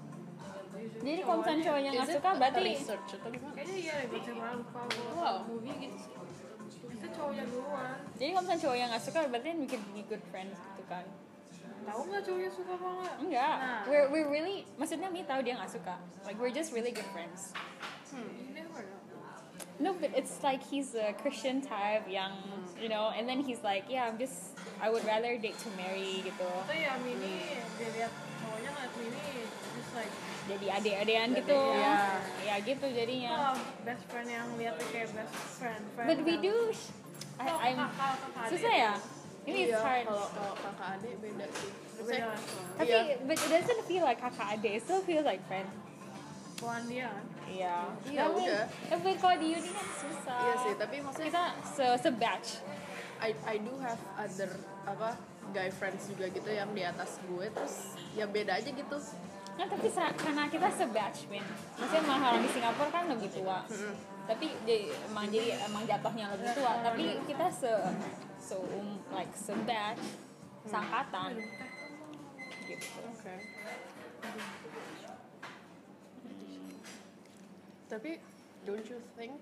[0.70, 4.56] Jadi kalau misalnya cowoknya nggak suka, berarti research atau gimana Kayaknya iya deh, baca kemarin
[4.62, 5.10] lupa gue.
[5.16, 6.12] wow Movie gitu sih.
[6.90, 7.96] Itu cowoknya duluan.
[8.14, 11.04] jadi kalau misalnya cowoknya nggak suka, berarti we could be good friends gitu kan?
[11.80, 13.14] Tahu nggak cowoknya suka apa nggak?
[13.24, 13.82] Enggak, Nah.
[13.88, 15.96] we're we're really, maksudnya Mi tahu dia nggak suka.
[16.28, 17.56] Like we're just really good friends.
[18.12, 18.26] Know.
[19.80, 22.36] No, but it's like he's a Christian type, yang
[22.76, 26.20] you know, and then he's like, yeah, I'm just, I would rather date to marry
[26.20, 26.44] gitu.
[26.44, 27.48] Atau ya Mini,
[27.80, 28.08] dia
[30.50, 31.60] Jadi adik-adikan gitu.
[31.72, 31.96] Iya.
[32.42, 33.32] Ya gitu jadinya.
[33.48, 35.82] oh, best friend yang lihatnya kayak best friend.
[35.94, 36.42] friend But we kan.
[36.42, 36.54] do,
[37.36, 38.92] I, Oh, I'm kakak, susah ya.
[39.40, 40.04] Ini iya hard.
[40.04, 42.62] kalau kalau kakak adik beda sih Beda level.
[42.76, 43.00] Tapi, Iya.
[43.22, 44.72] but it doesn't feel like kakak adik.
[44.74, 45.68] It still feels like friend.
[46.56, 47.24] Tuan dia kan.
[47.46, 47.76] Iya.
[48.04, 48.64] Iya, Tapi- udah.
[48.90, 50.38] Tapi kalau di uni kan susah.
[50.40, 52.48] iya sih tapi maksudnya Kita se se-batch.
[53.20, 54.50] I I do have other
[54.82, 55.16] apa
[55.50, 57.74] guy friends juga gitu yang di atas gue terus
[58.12, 58.96] ya beda aja gitu
[59.60, 61.44] Nah, tapi karena kita se-batch, Min.
[61.76, 63.60] Maksudnya emang orang di Singapura kan lebih tua.
[64.24, 66.80] Tapi jadi, emang jadi emang jatuhnya lebih tua.
[66.80, 67.68] Tapi kita se
[68.40, 70.00] se um, like se-batch,
[70.64, 71.36] sangkatan.
[72.70, 73.02] Gitu.
[73.02, 73.34] oke
[77.90, 78.22] tapi
[78.62, 79.34] don't you think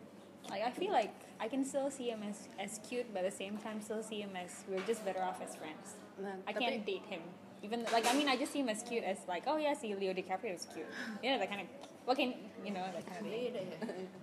[0.48, 3.36] Like I feel like I can still see him as as cute, but at the
[3.36, 6.00] same time still see him as we're just better off as friends.
[6.16, 7.20] nah, I can't date him.
[7.62, 9.94] Even like I mean I just see him as cute as like oh yeah see
[9.94, 10.86] Leo DiCaprio is cute.
[11.22, 11.68] You know that kind of
[12.16, 12.32] can
[12.64, 13.52] you know that kind of thing.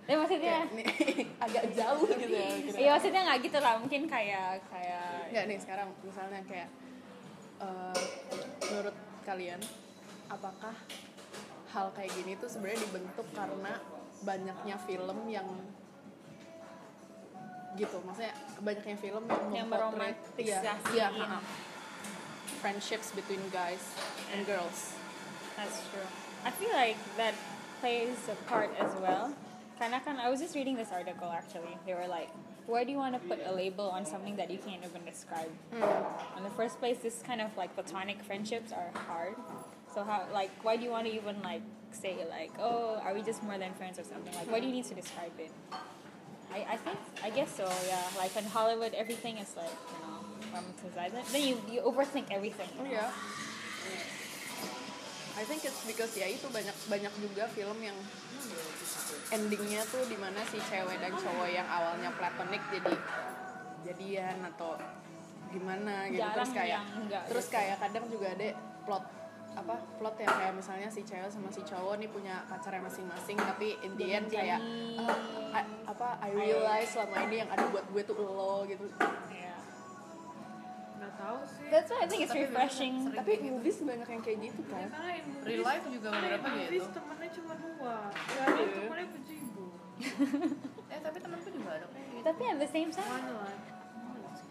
[0.07, 0.13] Ya.
[0.13, 0.57] Ya maksudnya
[1.45, 2.49] agak jauh gitu ya.
[2.81, 6.69] Iya maksudnya nggak gitu lah mungkin kayak kayak Nggak nih sekarang misalnya kayak
[7.59, 8.03] eh,
[8.71, 8.95] menurut
[9.27, 9.59] kalian
[10.31, 10.73] apakah
[11.75, 13.73] hal kayak gini tuh sebenarnya dibentuk karena
[14.23, 15.45] banyaknya film yang
[17.75, 18.31] gitu maksudnya
[18.63, 20.95] banyaknya film yang, Yang meromantisasi.
[20.95, 21.39] iya, ha-ha.
[22.65, 23.93] Friendships between guys
[24.33, 24.95] and girls
[25.55, 26.07] that's true.
[26.43, 27.33] I feel like that
[27.79, 29.33] plays a part as well.
[29.79, 31.75] Karena kan I was just reading this article actually.
[31.85, 32.29] They were like,
[32.67, 35.51] why do you want to put a label on something that you can't even describe?
[35.71, 35.83] Hmm.
[36.37, 39.35] In the first place, this kind of like platonic friendships are hard.
[39.93, 43.23] So how like why do you want to even like say like oh are we
[43.23, 44.33] just more than friends or something?
[44.35, 45.51] Like why do you need to describe it?
[46.51, 48.03] I, I think I guess so yeah.
[48.19, 51.13] Like in Hollywood, everything is like you know romanticized.
[51.29, 52.69] Then you you overthink everything.
[52.81, 53.07] Iya.
[55.35, 57.97] I think it's because ya itu banyak banyak juga film yang
[59.29, 62.93] endingnya tuh di mana si cewek dan cowok yang awalnya platonic jadi
[63.83, 64.79] jadian atau
[65.51, 67.55] gimana gitu Jarang terus kayak enggak terus gitu.
[67.55, 68.47] kayak kadang juga ada
[68.83, 69.03] plot
[69.55, 73.75] apa plot yang kayak misalnya si cewek sama si cowok nih punya pacarnya masing-masing tapi
[73.81, 75.19] in the end kayak Jadi- "Ah,
[75.55, 78.87] I- apa I realize selama ini yang ada buat gue tuh lo gitu
[79.31, 79.54] Yeah.
[80.95, 82.93] Nggak tahu sih That's why I think it's Tapi refreshing.
[83.01, 83.45] sering tapi gitu.
[83.49, 86.93] movies banyak yang kayak gitu kan karena in movies Real life juga beberapa movies gitu.
[86.93, 88.75] temennya cuma dua ya ada Iya.
[88.77, 89.65] temennya pejibu
[90.85, 92.23] Eh tapi temanku juga ada kayak gitu.
[92.23, 93.25] Tapi at the same time,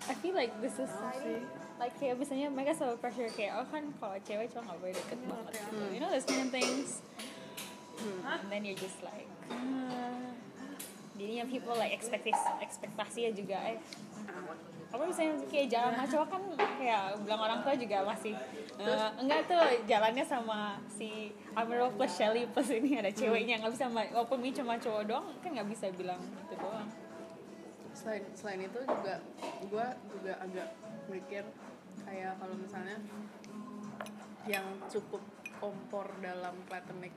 [0.04, 1.40] I feel like the society,
[1.74, 5.18] like kayak misalnya mereka selalu pressure kayak oh kan kalau cewek cowok nggak boleh deket
[5.22, 5.85] banget gitu.
[5.88, 7.00] You know those kind of things.
[8.22, 10.37] And then you're just like, ah.
[11.14, 13.79] Jadinya people like ekspektasi ekspektasinya juga eh.
[14.94, 16.42] Apa misalnya kayak jalan sama cowok kan
[16.79, 18.35] kayak bilang orang tua juga masih
[18.79, 23.90] eh, enggak tuh jalannya sama si Amirul plus Shelly plus ini ada ceweknya nggak bisa
[23.90, 26.87] walaupun ini cuma cowok doang kan nggak bisa bilang itu doang.
[27.94, 29.18] Selain selain itu juga
[29.66, 30.68] gue juga agak
[31.11, 31.42] mikir
[32.07, 32.98] kayak kalau misalnya
[34.46, 35.22] yang cukup
[35.59, 37.14] kompor dalam platonic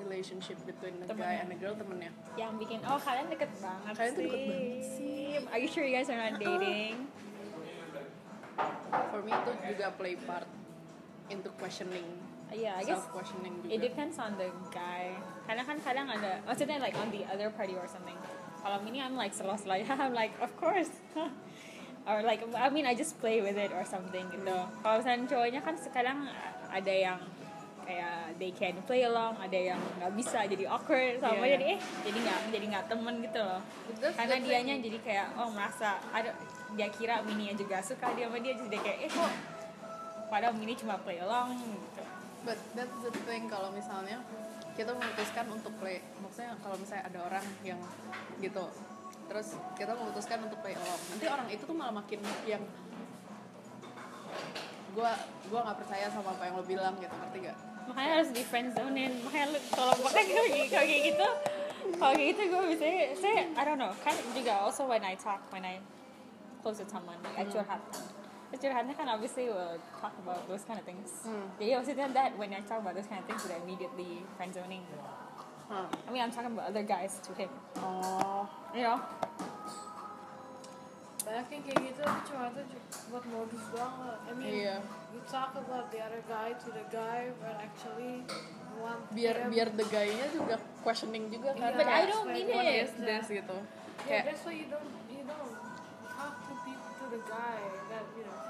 [0.00, 4.12] relationship between the guy and the girl temennya yang bikin oh kalian deket banget Kalian
[4.12, 4.26] tuh sih.
[4.26, 5.24] deket banget sih.
[5.52, 7.08] Are you sure you guys are not dating?
[9.08, 10.48] for me itu juga play part
[11.32, 12.04] into questioning
[12.52, 15.16] Yeah, I guess self questioning juga it depends on the guy.
[15.48, 18.12] Karena kan kadang ada, maksudnya like on the other party or something.
[18.60, 20.92] Kalau ini I'm like selo-selo ya, I'm like of course.
[22.08, 24.52] or like I mean I just play with it or something gitu.
[24.84, 26.28] Kalau misalnya cowoknya kan sekarang
[26.68, 27.18] ada yang
[27.92, 31.78] kayak they can play along, ada yang nggak bisa jadi awkward sama Iya, jadi eh
[32.08, 33.60] jadi nggak jadi nggak temen gitu loh.
[34.00, 36.32] That's Karena the dianya jadi kayak oh merasa ada
[36.72, 39.32] dia kira Mini juga suka dia sama dia jadi kayak eh kok
[40.32, 42.02] padahal Mini cuma play along gitu.
[42.48, 44.24] But that's the thing kalau misalnya
[44.72, 47.76] kita memutuskan untuk play, maksudnya kalau misalnya ada orang yang
[48.40, 48.64] gitu,
[49.28, 52.64] terus kita memutuskan untuk play along, nanti orang itu tuh malah makin yang
[54.96, 55.12] gua
[55.52, 57.71] gua nggak percaya sama apa yang lo bilang gitu, ngerti gak?
[57.88, 59.12] Makanya harus di friend zonein.
[59.26, 61.28] Makanya lu kalau makanya kayak kayak gitu.
[61.98, 63.92] Kalau kayak gitu gue biasanya saya I don't know.
[64.02, 65.82] Kan juga also when I talk when I
[66.62, 67.54] close with someone like I hmm.
[67.54, 67.80] curhat.
[68.52, 71.26] Terus curhatnya kan obviously we'll talk about those kind of things.
[71.26, 71.46] Hmm.
[71.58, 74.84] Jadi maksudnya that when I talk about those kind of things udah immediately friend zoning
[75.70, 75.86] Hah.
[75.86, 75.88] Hmm.
[76.06, 77.50] I mean I'm talking about other guys to him.
[77.80, 79.00] Oh, you know
[81.32, 82.76] banyak yang kayak gitu tapi cuma itu
[83.08, 84.76] buat modus doang lah I mean Iya.
[85.16, 88.20] you talk about the other guy to the guy but actually
[88.76, 91.72] want biar them- biar the guy-nya juga questioning juga kan.
[91.72, 92.84] Iya, But I don't like, mean it.
[92.84, 93.32] is This that?
[93.32, 93.56] gitu.
[93.56, 95.52] Yeah, Kayak that's why you don't you don't
[96.04, 98.40] talk to people to the guy that you know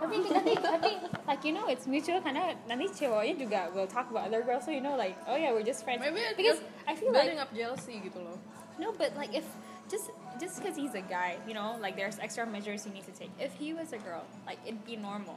[0.00, 0.92] tapi nanti nanti
[1.28, 4.72] like you know it's mutual karena nanti ceweknya juga will talk about other girls so
[4.72, 7.28] you know like oh yeah we're just friends maybe it's because just I feel like
[7.28, 8.40] building up jealousy gitu loh.
[8.80, 9.44] No, but like if
[9.92, 10.08] just
[10.40, 13.30] just because he's a guy, you know, like there's extra measures you need to take.
[13.38, 15.36] If he was a girl, like it'd be normal.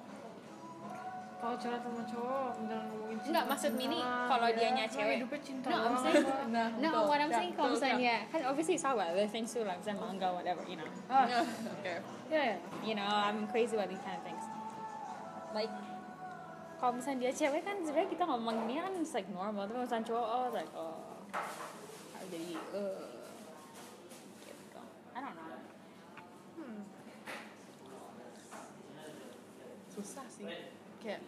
[1.43, 3.27] Kalau curhat sama cowok, jangan ngomongin cinta.
[3.35, 5.15] Enggak maksud Mini kalau dianya cewek.
[5.19, 6.23] hidupnya cinta No, I'm saying
[6.55, 6.91] Nah, no.
[7.03, 9.83] What I'm saying kalau betul, misalnya kan obviously it's all about other things too, like
[9.83, 10.87] misalnya manga whatever, you know.
[11.11, 11.27] Ah,
[11.83, 11.99] Oke.
[12.31, 12.57] ya ya.
[12.79, 14.39] You know, I'm crazy about these kind of things.
[15.51, 15.67] Like
[16.79, 20.07] kalau misalnya dia cewek kan sebenarnya kita ngomong ini kan it's like normal, tapi misalnya
[20.07, 20.95] cowok oh like oh
[22.31, 23.12] jadi uh,
[29.93, 30.45] Susah sih.
[30.99, 31.21] Kayak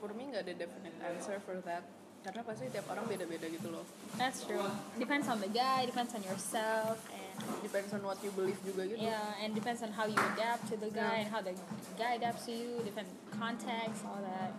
[0.00, 1.84] for me nggak ada definite answer for that.
[2.18, 3.86] Karena pasti tiap orang beda-beda gitu loh.
[4.18, 4.66] That's true.
[4.98, 7.26] Depends on the guy, depends on yourself, and
[7.62, 8.98] Depends on what you believe juga gitu.
[8.98, 11.22] yeah, and depends on how you adapt to the guy Yeah.
[11.22, 11.54] and how the
[11.94, 13.06] guy adapts to you, different
[13.38, 14.50] context, all that.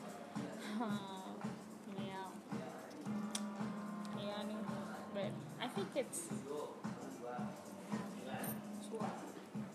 [1.99, 2.31] yeah.
[4.15, 4.63] Yeah, mean,
[5.11, 6.31] but I think it's.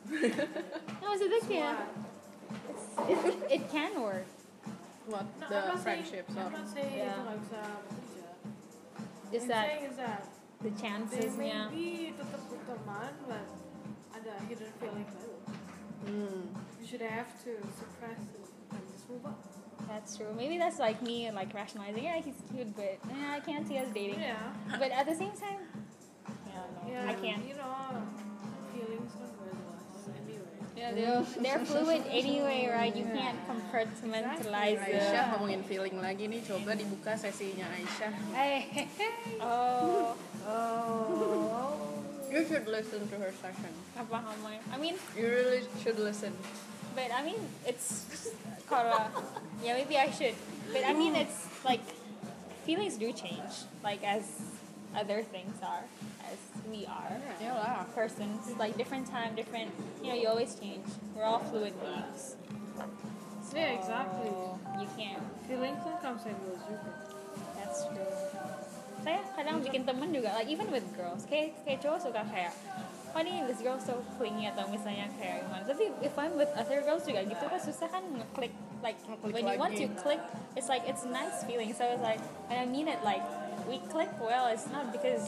[0.08, 1.84] no, it's a big yeah.
[1.84, 2.03] It's,
[3.08, 4.26] it, it can work.
[5.06, 7.12] What No, the I'm not friendships saying, or I'm not saying Yeah.
[7.12, 8.28] itu nggak bisa bekerja.
[9.32, 10.20] Just What I'm that saying is that
[10.64, 11.68] the they chances, may yeah.
[11.68, 11.86] be
[12.16, 13.44] tetap berteman, but
[14.16, 15.34] ada hidden feeling baru.
[16.08, 16.40] hmm.
[16.80, 19.36] You should have to suppress it and just move on.
[19.84, 20.32] That's true.
[20.32, 22.00] Maybe that's like me, and like rationalizing.
[22.00, 24.20] Yeah, he's cute, but eh, I can't see us dating.
[24.24, 24.40] Yeah.
[24.80, 25.60] But at the same time,
[26.48, 27.44] yeah, no, Yeah, I can't.
[27.44, 27.68] You know,
[28.72, 29.36] feelings don't
[30.74, 30.90] Yeah,
[31.38, 32.90] they're, fluid anyway, right?
[32.94, 35.24] You can't compartmentalize Aisyah them.
[35.38, 36.42] ngomongin feeling lagi nih.
[36.42, 38.12] Coba dibuka sesinya Aisyah.
[38.34, 38.90] Hey.
[39.38, 40.18] Oh,
[40.50, 41.78] oh.
[42.26, 43.70] You should listen to her session.
[43.94, 44.58] apa hamai?
[44.74, 46.34] I mean, You really should listen.
[46.98, 48.06] but I mean, it's
[48.66, 49.06] kalau
[49.62, 50.34] yeah, maybe I should.
[50.74, 51.82] But I mean, it's like
[52.66, 53.66] feelings do change.
[53.86, 54.26] Like as
[54.94, 55.84] other things are
[56.30, 56.38] as
[56.70, 57.86] we are Iyalah.
[57.94, 59.70] persons like different time different
[60.02, 62.36] you know you always change we're all fluid beings
[63.54, 64.34] Yeah, exactly.
[64.80, 66.58] You can't Feelings comes and goes.
[67.54, 68.10] That's true.
[69.04, 72.56] Saya kadang bikin temen juga, like even with girls, kayak kayak cowok suka kayak,
[73.12, 75.62] oh nih this girl so clingy atau misalnya kayak gimana.
[75.68, 79.60] Tapi if I'm with other girls juga gitu kan susah kan ngeklik, like when you
[79.60, 80.24] want to click,
[80.56, 81.70] it's like it's nice feeling.
[81.76, 83.22] So it's like, and I mean it like
[83.68, 84.46] we click well.
[84.48, 85.24] It's not because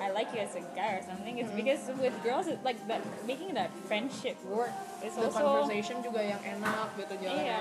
[0.00, 1.38] I like you as a guy or something.
[1.38, 4.72] It's because with girls, it's like that making that friendship work.
[5.04, 7.44] It's The also conversation juga yang enak gitu jalannya.
[7.44, 7.60] iya,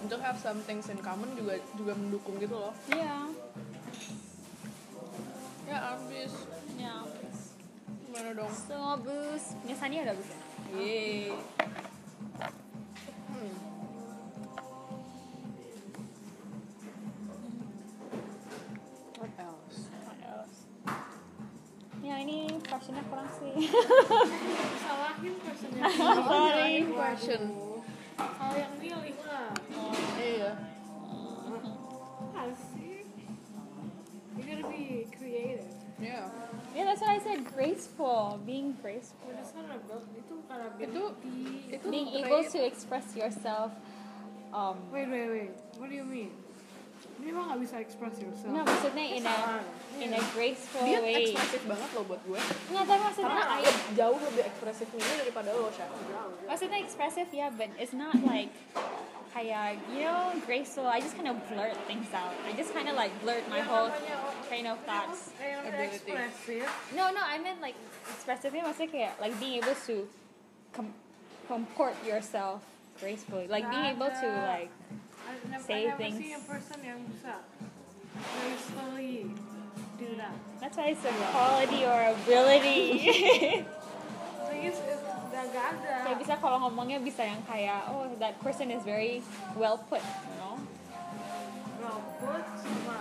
[0.00, 2.72] Untuk have some things in common juga juga mendukung gitu loh.
[2.92, 3.24] iya,
[5.64, 6.32] Ya abis.
[6.76, 7.00] iya.
[8.04, 8.52] Gimana dong?
[8.52, 10.34] So bus, biasanya udah bisa.
[10.76, 11.32] Yeay.
[22.04, 23.64] Ya ini fashionnya kurang sih.
[24.84, 25.82] Salahin personnya.
[26.28, 26.74] Sorry.
[26.92, 27.42] Question.
[28.20, 29.48] Kalau yang milih lah.
[30.20, 30.50] Iya.
[32.36, 33.08] Asik.
[34.36, 35.64] You gotta be creative.
[35.96, 36.28] Yeah.
[36.76, 37.40] Yeah, that's what I said.
[37.56, 41.02] Graceful, being graceful, That's not about itu karena Itu
[41.72, 43.72] itu being able to express yourself.
[44.52, 45.52] Um, Wait, wait, wait.
[45.80, 46.43] What do you mean?
[47.14, 48.50] Ini emang gak bisa express yourself.
[48.50, 49.62] no, maksudnya in a Salah.
[49.96, 51.30] in a graceful dia way.
[51.30, 52.40] ekspresif banget loh buat gue.
[52.68, 55.88] Nggak, tapi maksudnya Karena I, I jauh lebih ekspresif ini daripada lo, Syah.
[56.44, 58.50] maksudnya expressive ya, but it's not like
[59.30, 60.86] kayak you know graceful.
[60.86, 62.34] I just kind of blurt things out.
[62.46, 63.90] I just kind of like blurt my whole
[64.46, 65.34] train of thoughts.
[65.38, 65.90] Eh, yang Ability.
[66.06, 66.66] ekspresif.
[66.92, 67.74] No, no, I meant like
[68.10, 70.06] expressively maksudnya kayak like being able to
[70.70, 70.94] com-
[71.46, 72.62] comport yourself
[72.98, 74.70] gracefully, like being able to like
[75.44, 76.16] I never, Say I never things.
[76.18, 77.34] see a person yang bisa
[78.14, 79.28] gracefully
[79.96, 80.34] do that.
[80.58, 82.82] that's why it's a quality or ability.
[84.44, 84.80] Thing it's
[85.30, 85.94] gak, gak ada.
[86.04, 89.18] kayak bisa kalau ngomongnya bisa yang kayak oh that person is very
[89.54, 90.54] well put, you know.
[91.78, 92.96] Well, put sama.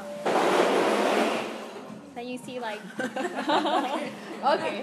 [2.13, 2.81] Then you see like
[4.53, 4.75] okay.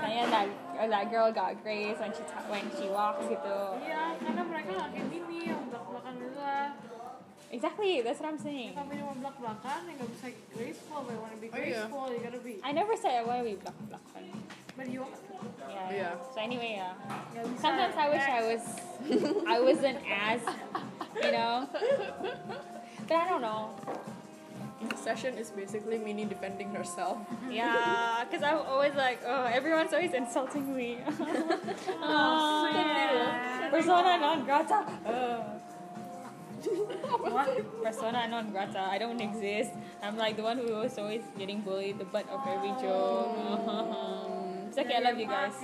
[0.00, 3.58] misalnya that or that girl got grace when she ta- when she walks gitu.
[3.80, 6.29] Iya, karena mereka gak kayak gini yang belak-belakan lah.
[7.50, 8.78] Exactly, that's what I'm saying.
[8.78, 11.02] Kamu yang mau belak-belakan, ya gak bisa graceful.
[11.02, 11.82] But you wanna be Oh, iya.
[11.82, 12.54] graceful, you gotta be.
[12.62, 14.04] I never said I want to be black black.
[14.78, 15.02] But you
[15.66, 15.90] Yeah.
[15.90, 16.14] Yeah.
[16.30, 16.94] So anyway, yeah.
[17.34, 17.42] gak.
[17.58, 18.62] Sometimes I wish I was
[19.50, 20.40] I wasn't as
[21.18, 21.66] you know.
[23.10, 23.74] But I don't know.
[24.96, 27.18] Session is basically Minnie defending herself.
[27.50, 31.02] Yeah, because I'm always like, oh, everyone's always insulting me.
[32.00, 32.64] oh,
[33.68, 34.86] persona non grata.
[35.04, 35.59] Uh.
[37.84, 38.88] persona non grata.
[38.90, 39.72] I don't exist.
[40.02, 43.32] I'm like the one who was always getting bullied, the butt of every joke.
[43.36, 44.68] Oh.
[44.68, 45.56] it's okay, I love you guys.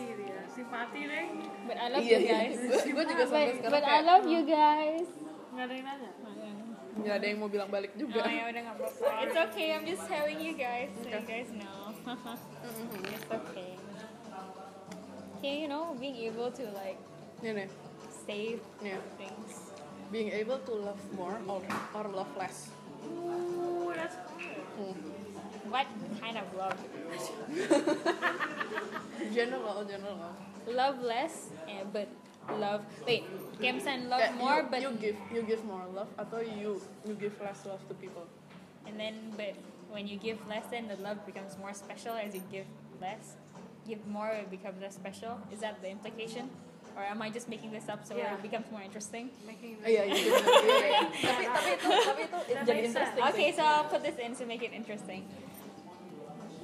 [0.57, 1.29] Simpati dia.
[1.69, 2.57] But I love you guys.
[2.97, 5.09] Gue juga sampai But, but I love you guys.
[5.53, 6.11] Gak ada yang nanya.
[6.97, 8.25] nggak ada yang mau bilang balik juga.
[8.25, 9.09] Oh, ya udah nggak apa-apa.
[9.21, 11.93] It's okay, I'm just telling you guys so you guys know.
[12.09, 13.13] Mm-hmm.
[13.13, 13.73] it's okay.
[15.37, 16.97] Okay, you know, being able to like
[17.45, 17.69] Nih nih,
[18.25, 18.97] save nih.
[19.21, 19.66] things.
[20.13, 21.63] Being able to love more or,
[21.95, 22.69] or love less.
[23.05, 24.63] Ooh, that's good.
[24.79, 25.71] Hmm.
[25.71, 25.87] What
[26.21, 26.79] kind of love?
[29.35, 30.31] General, general.
[30.69, 32.09] Love less, eh, but
[32.59, 32.83] love.
[33.07, 33.25] Wait,
[33.61, 36.47] Kim said love Kayak more, you, but you give you give more love I thought
[36.47, 38.27] you you give less love to people.
[38.87, 39.55] and then but
[39.91, 42.67] when you give less, then the love becomes more special as you give
[43.01, 43.35] less.
[43.87, 45.39] Give more, it becomes less special.
[45.51, 46.51] Is that the implication?
[46.97, 48.33] Or am I just making this up so Yeah.
[48.35, 49.29] it becomes more interesting?
[49.45, 49.93] Making That
[52.65, 53.13] jadi makes sense.
[53.13, 53.23] interesting.
[53.37, 55.29] Okay, so I'll put this in to make it interesting.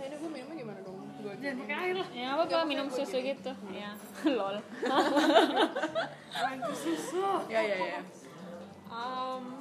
[0.00, 1.04] Nah, ini gue minumnya gimana dong?
[1.20, 2.08] Gue Jangan pakai air lah.
[2.16, 3.52] Ya apa apa minum susu gitu.
[3.70, 3.92] Ya,
[4.40, 4.56] lol.
[6.32, 7.44] Main ke susu.
[7.52, 8.00] Ya ya ya.
[8.88, 9.60] Um,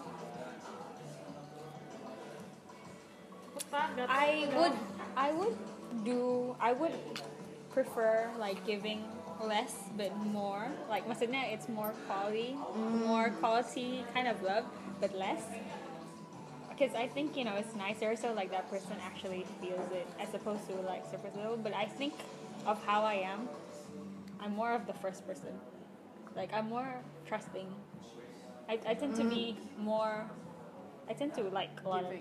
[4.08, 4.76] I would,
[5.16, 5.56] I would
[6.04, 6.92] do, I would
[7.72, 9.00] prefer like giving
[9.48, 10.68] less but more.
[10.90, 14.66] Like maksudnya it's more quality, more quality kind of love,
[15.00, 15.44] but less.
[16.70, 20.34] Because I think you know it's nicer, so like that person actually feels it as
[20.34, 21.58] opposed to like surface level.
[21.58, 22.14] But I think
[22.66, 23.50] of how I am,
[24.40, 25.54] I'm more of the first person.
[26.36, 27.68] Like I'm more trusting.
[28.70, 29.84] I, I tend to be mm.
[29.84, 30.26] more.
[31.10, 32.14] I tend to like a lot of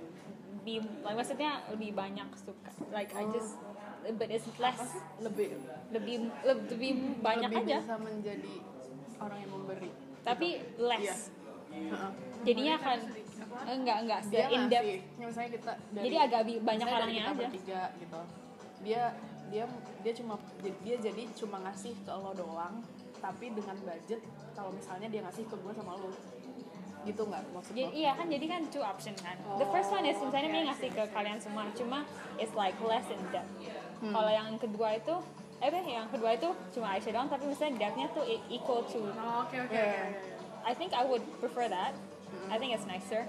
[0.64, 3.32] be like maksudnya lebih banyak suka like I oh.
[3.32, 3.56] just
[4.10, 4.80] but it's less
[5.18, 5.56] Lebih
[5.90, 8.54] lebih lebih banyak lebih aja bisa menjadi
[9.18, 9.90] orang yang memberi.
[10.20, 11.30] tapi less
[11.70, 11.86] Iya.
[11.86, 12.10] Heeh.
[12.42, 12.98] jadinya akan
[13.70, 17.34] enggak enggak se dia in depth Ya, misalnya kita dari, Jadi agak banyak orangnya aja.
[17.36, 18.20] bertiga gitu
[18.80, 19.02] dia
[19.46, 19.64] dia
[20.00, 20.34] dia cuma
[20.80, 22.82] dia jadi cuma ngasih ke lo doang
[23.16, 24.20] tapi dengan budget
[24.50, 26.10] kalau misalnya dia ngasih ke gue sama lo
[27.00, 27.90] gitu nggak maksud Jadi, lo?
[27.94, 29.36] iya kan jadi kan two option kan.
[29.56, 32.04] The first one is misalnya dia ngasih ke kalian semua, cuma
[32.36, 33.48] it's like less in depth.
[34.00, 34.12] Hmm.
[34.12, 35.14] Kalau yang kedua itu,
[35.60, 39.04] eh apa, yang kedua itu cuma Aisyah doang, tapi misalnya depthnya tuh equal to.
[39.04, 40.16] Oh, oke oke Yeah.
[40.60, 41.92] I think I would prefer that.
[42.48, 43.24] I think it's nicer,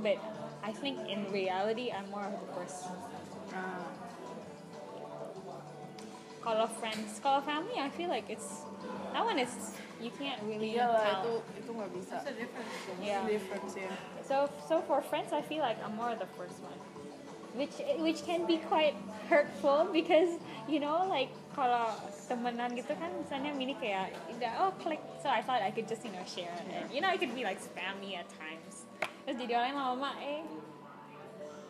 [0.00, 0.16] but
[0.60, 2.88] I think in reality I'm more of the first.
[3.52, 3.84] Nah,
[6.44, 8.68] Kalau friends, kalau family, I feel like it's
[9.16, 9.48] that one is
[9.96, 11.20] you can't really iya lah tell.
[11.24, 11.32] itu
[11.64, 12.74] itu nggak bisa It's a difference.
[13.00, 13.22] Yeah.
[13.24, 14.36] difference ya So
[14.68, 16.76] so for friends, I feel like I'm more the first one,
[17.54, 18.94] which which can be quite
[19.30, 21.94] hurtful because you know like kalau
[22.26, 24.10] temenan gitu kan misalnya mini kayak
[24.58, 25.00] oh click.
[25.22, 26.90] So I thought I could just you know share it.
[26.90, 28.84] You know it could be like spammy at times.
[29.24, 30.42] Terus jadi orang lama-lama eh.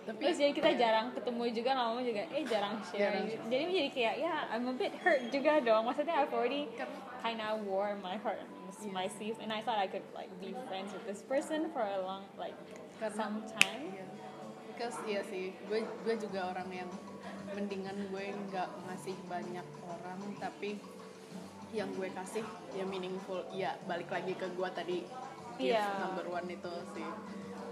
[0.05, 3.12] Tapi terus jadi kita jarang ketemu juga lama-lama juga eh jarang share.
[3.12, 3.49] Jarang.
[3.53, 5.85] jadi jadi kayak ya I'm a bit hurt juga dong.
[5.85, 6.68] Maksudnya I've already
[7.20, 8.49] kind of wore my heart on
[8.93, 12.01] my sleeve and I thought I could like be friends with this person for a
[12.05, 12.57] long like
[13.01, 13.97] Karena- some time.
[13.97, 14.05] Iya.
[14.75, 16.91] Because iya sih, gue gue juga orang yang
[17.55, 20.83] mendingan gue nggak ngasih banyak orang, tapi
[21.70, 22.43] yang gue kasih
[22.75, 23.43] ya meaningful.
[23.55, 24.99] Iya, balik lagi ke gue tadi
[25.55, 25.87] gift Iya.
[26.03, 27.09] number one itu sih.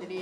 [0.03, 0.21] Jadi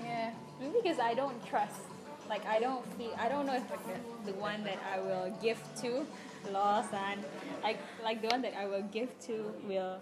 [0.00, 1.82] ya Maybe because I don't trust.
[2.24, 3.12] Like I don't feel.
[3.20, 6.08] I don't know if like the, the one that I will give to,
[6.48, 7.20] lost and
[7.60, 10.00] like like the one that I will give to will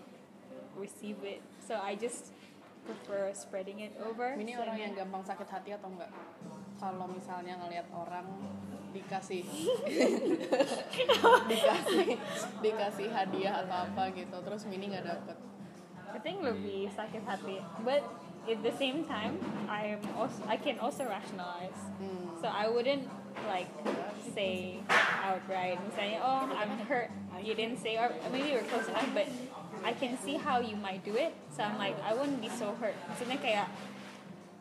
[0.79, 1.43] receive it.
[1.67, 2.31] So I just
[2.83, 4.35] prefer spreading it over.
[4.35, 6.11] ini orang yang gampang sakit hati atau enggak?
[6.83, 8.27] Kalau misalnya ngelihat orang
[8.93, 9.47] dikasih
[11.51, 12.07] dikasih
[12.61, 15.37] dikasih hadiah atau apa gitu, terus mini nggak dapet.
[16.13, 17.63] I think lebih sakit hati.
[17.87, 18.05] But
[18.45, 21.79] at the same time, I am also I can also rationalize.
[22.03, 22.37] Hmm.
[22.43, 23.09] So I wouldn't
[23.49, 23.71] like
[24.35, 24.79] say
[25.25, 27.11] outright misalnya oh I'm hurt
[27.43, 29.27] you didn't say or maybe we're close enough but
[29.85, 31.35] I can see how you might do it.
[31.55, 32.95] So I'm like I wouldn't be so hurt.
[33.11, 33.69] Maksudnya kayak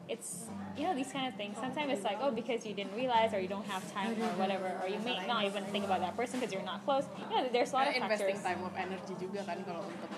[0.09, 1.55] it's you know these kind of things.
[1.57, 4.67] Sometimes it's like oh because you didn't realize or you don't have time or whatever
[4.81, 7.05] or you may not even think about that person because you're not close.
[7.29, 8.43] You know there's a lot of Karena investing factors.
[8.43, 9.13] time of energy.
[9.19, 10.11] Juga kan kalau untuk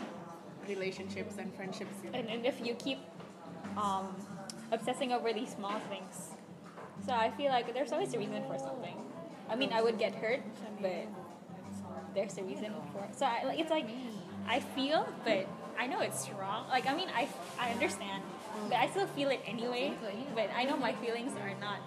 [0.68, 1.92] relationships and friendships.
[2.00, 2.16] Gitu.
[2.16, 3.04] and, and if you keep
[3.76, 4.16] um,
[4.72, 6.32] obsessing over these small things.
[7.04, 8.96] So I feel like there's always a reason for something.
[9.52, 10.40] I mean I would get hurt
[10.80, 11.06] but
[12.16, 13.18] there's a reason for it.
[13.18, 13.90] so I, like, it's like
[14.48, 16.68] I feel but I know it's wrong.
[16.70, 17.28] Like I mean I,
[17.60, 18.24] I understand
[18.70, 19.94] but I still feel it anyway.
[20.36, 21.80] But I know my feelings are not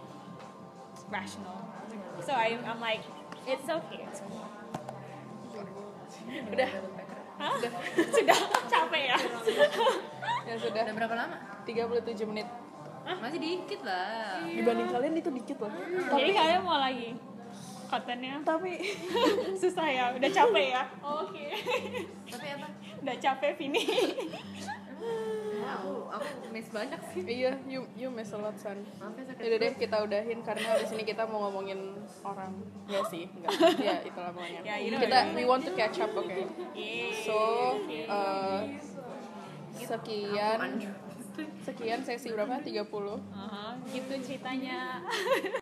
[1.10, 1.68] rational.
[2.24, 3.02] So I, I'm like
[3.46, 4.06] it's okay.
[4.08, 4.46] It's cool
[6.26, 6.70] Udah,
[7.38, 7.54] Hah?
[7.94, 8.38] sudah.
[8.72, 9.16] Capek ya?
[10.46, 10.80] Ya sudah.
[10.82, 11.36] Udah berapa lama?
[11.62, 12.48] 37 menit.
[13.06, 14.42] Masih dikit lah.
[14.42, 15.70] Dibanding kalian itu dikit loh.
[16.18, 17.14] jadi kalian mau lagi
[17.86, 18.72] kontennya Tapi
[19.62, 21.46] susah ya udah capek ya oke
[22.26, 22.66] Tapi apa?
[23.00, 23.82] udah capek Vini
[25.66, 27.22] Aku aku miss banyak sih.
[27.26, 28.78] iya, you you miss a lot son.
[28.80, 29.42] Ya.
[29.44, 32.54] Yaudah deh kita udahin karena abis ini kita mau ngomongin orang.
[32.86, 33.50] Ya sih, enggak.
[33.82, 34.62] Ya itulah pokoknya.
[34.62, 35.34] Ya, you know kita it.
[35.34, 36.30] we want to catch up, oke.
[36.72, 37.18] Yeay.
[37.26, 37.38] So
[38.06, 38.62] uh,
[39.74, 40.58] sekian
[41.60, 42.62] sekian sesi berapa?
[42.64, 42.86] 30
[43.36, 45.04] Aha, gitu ceritanya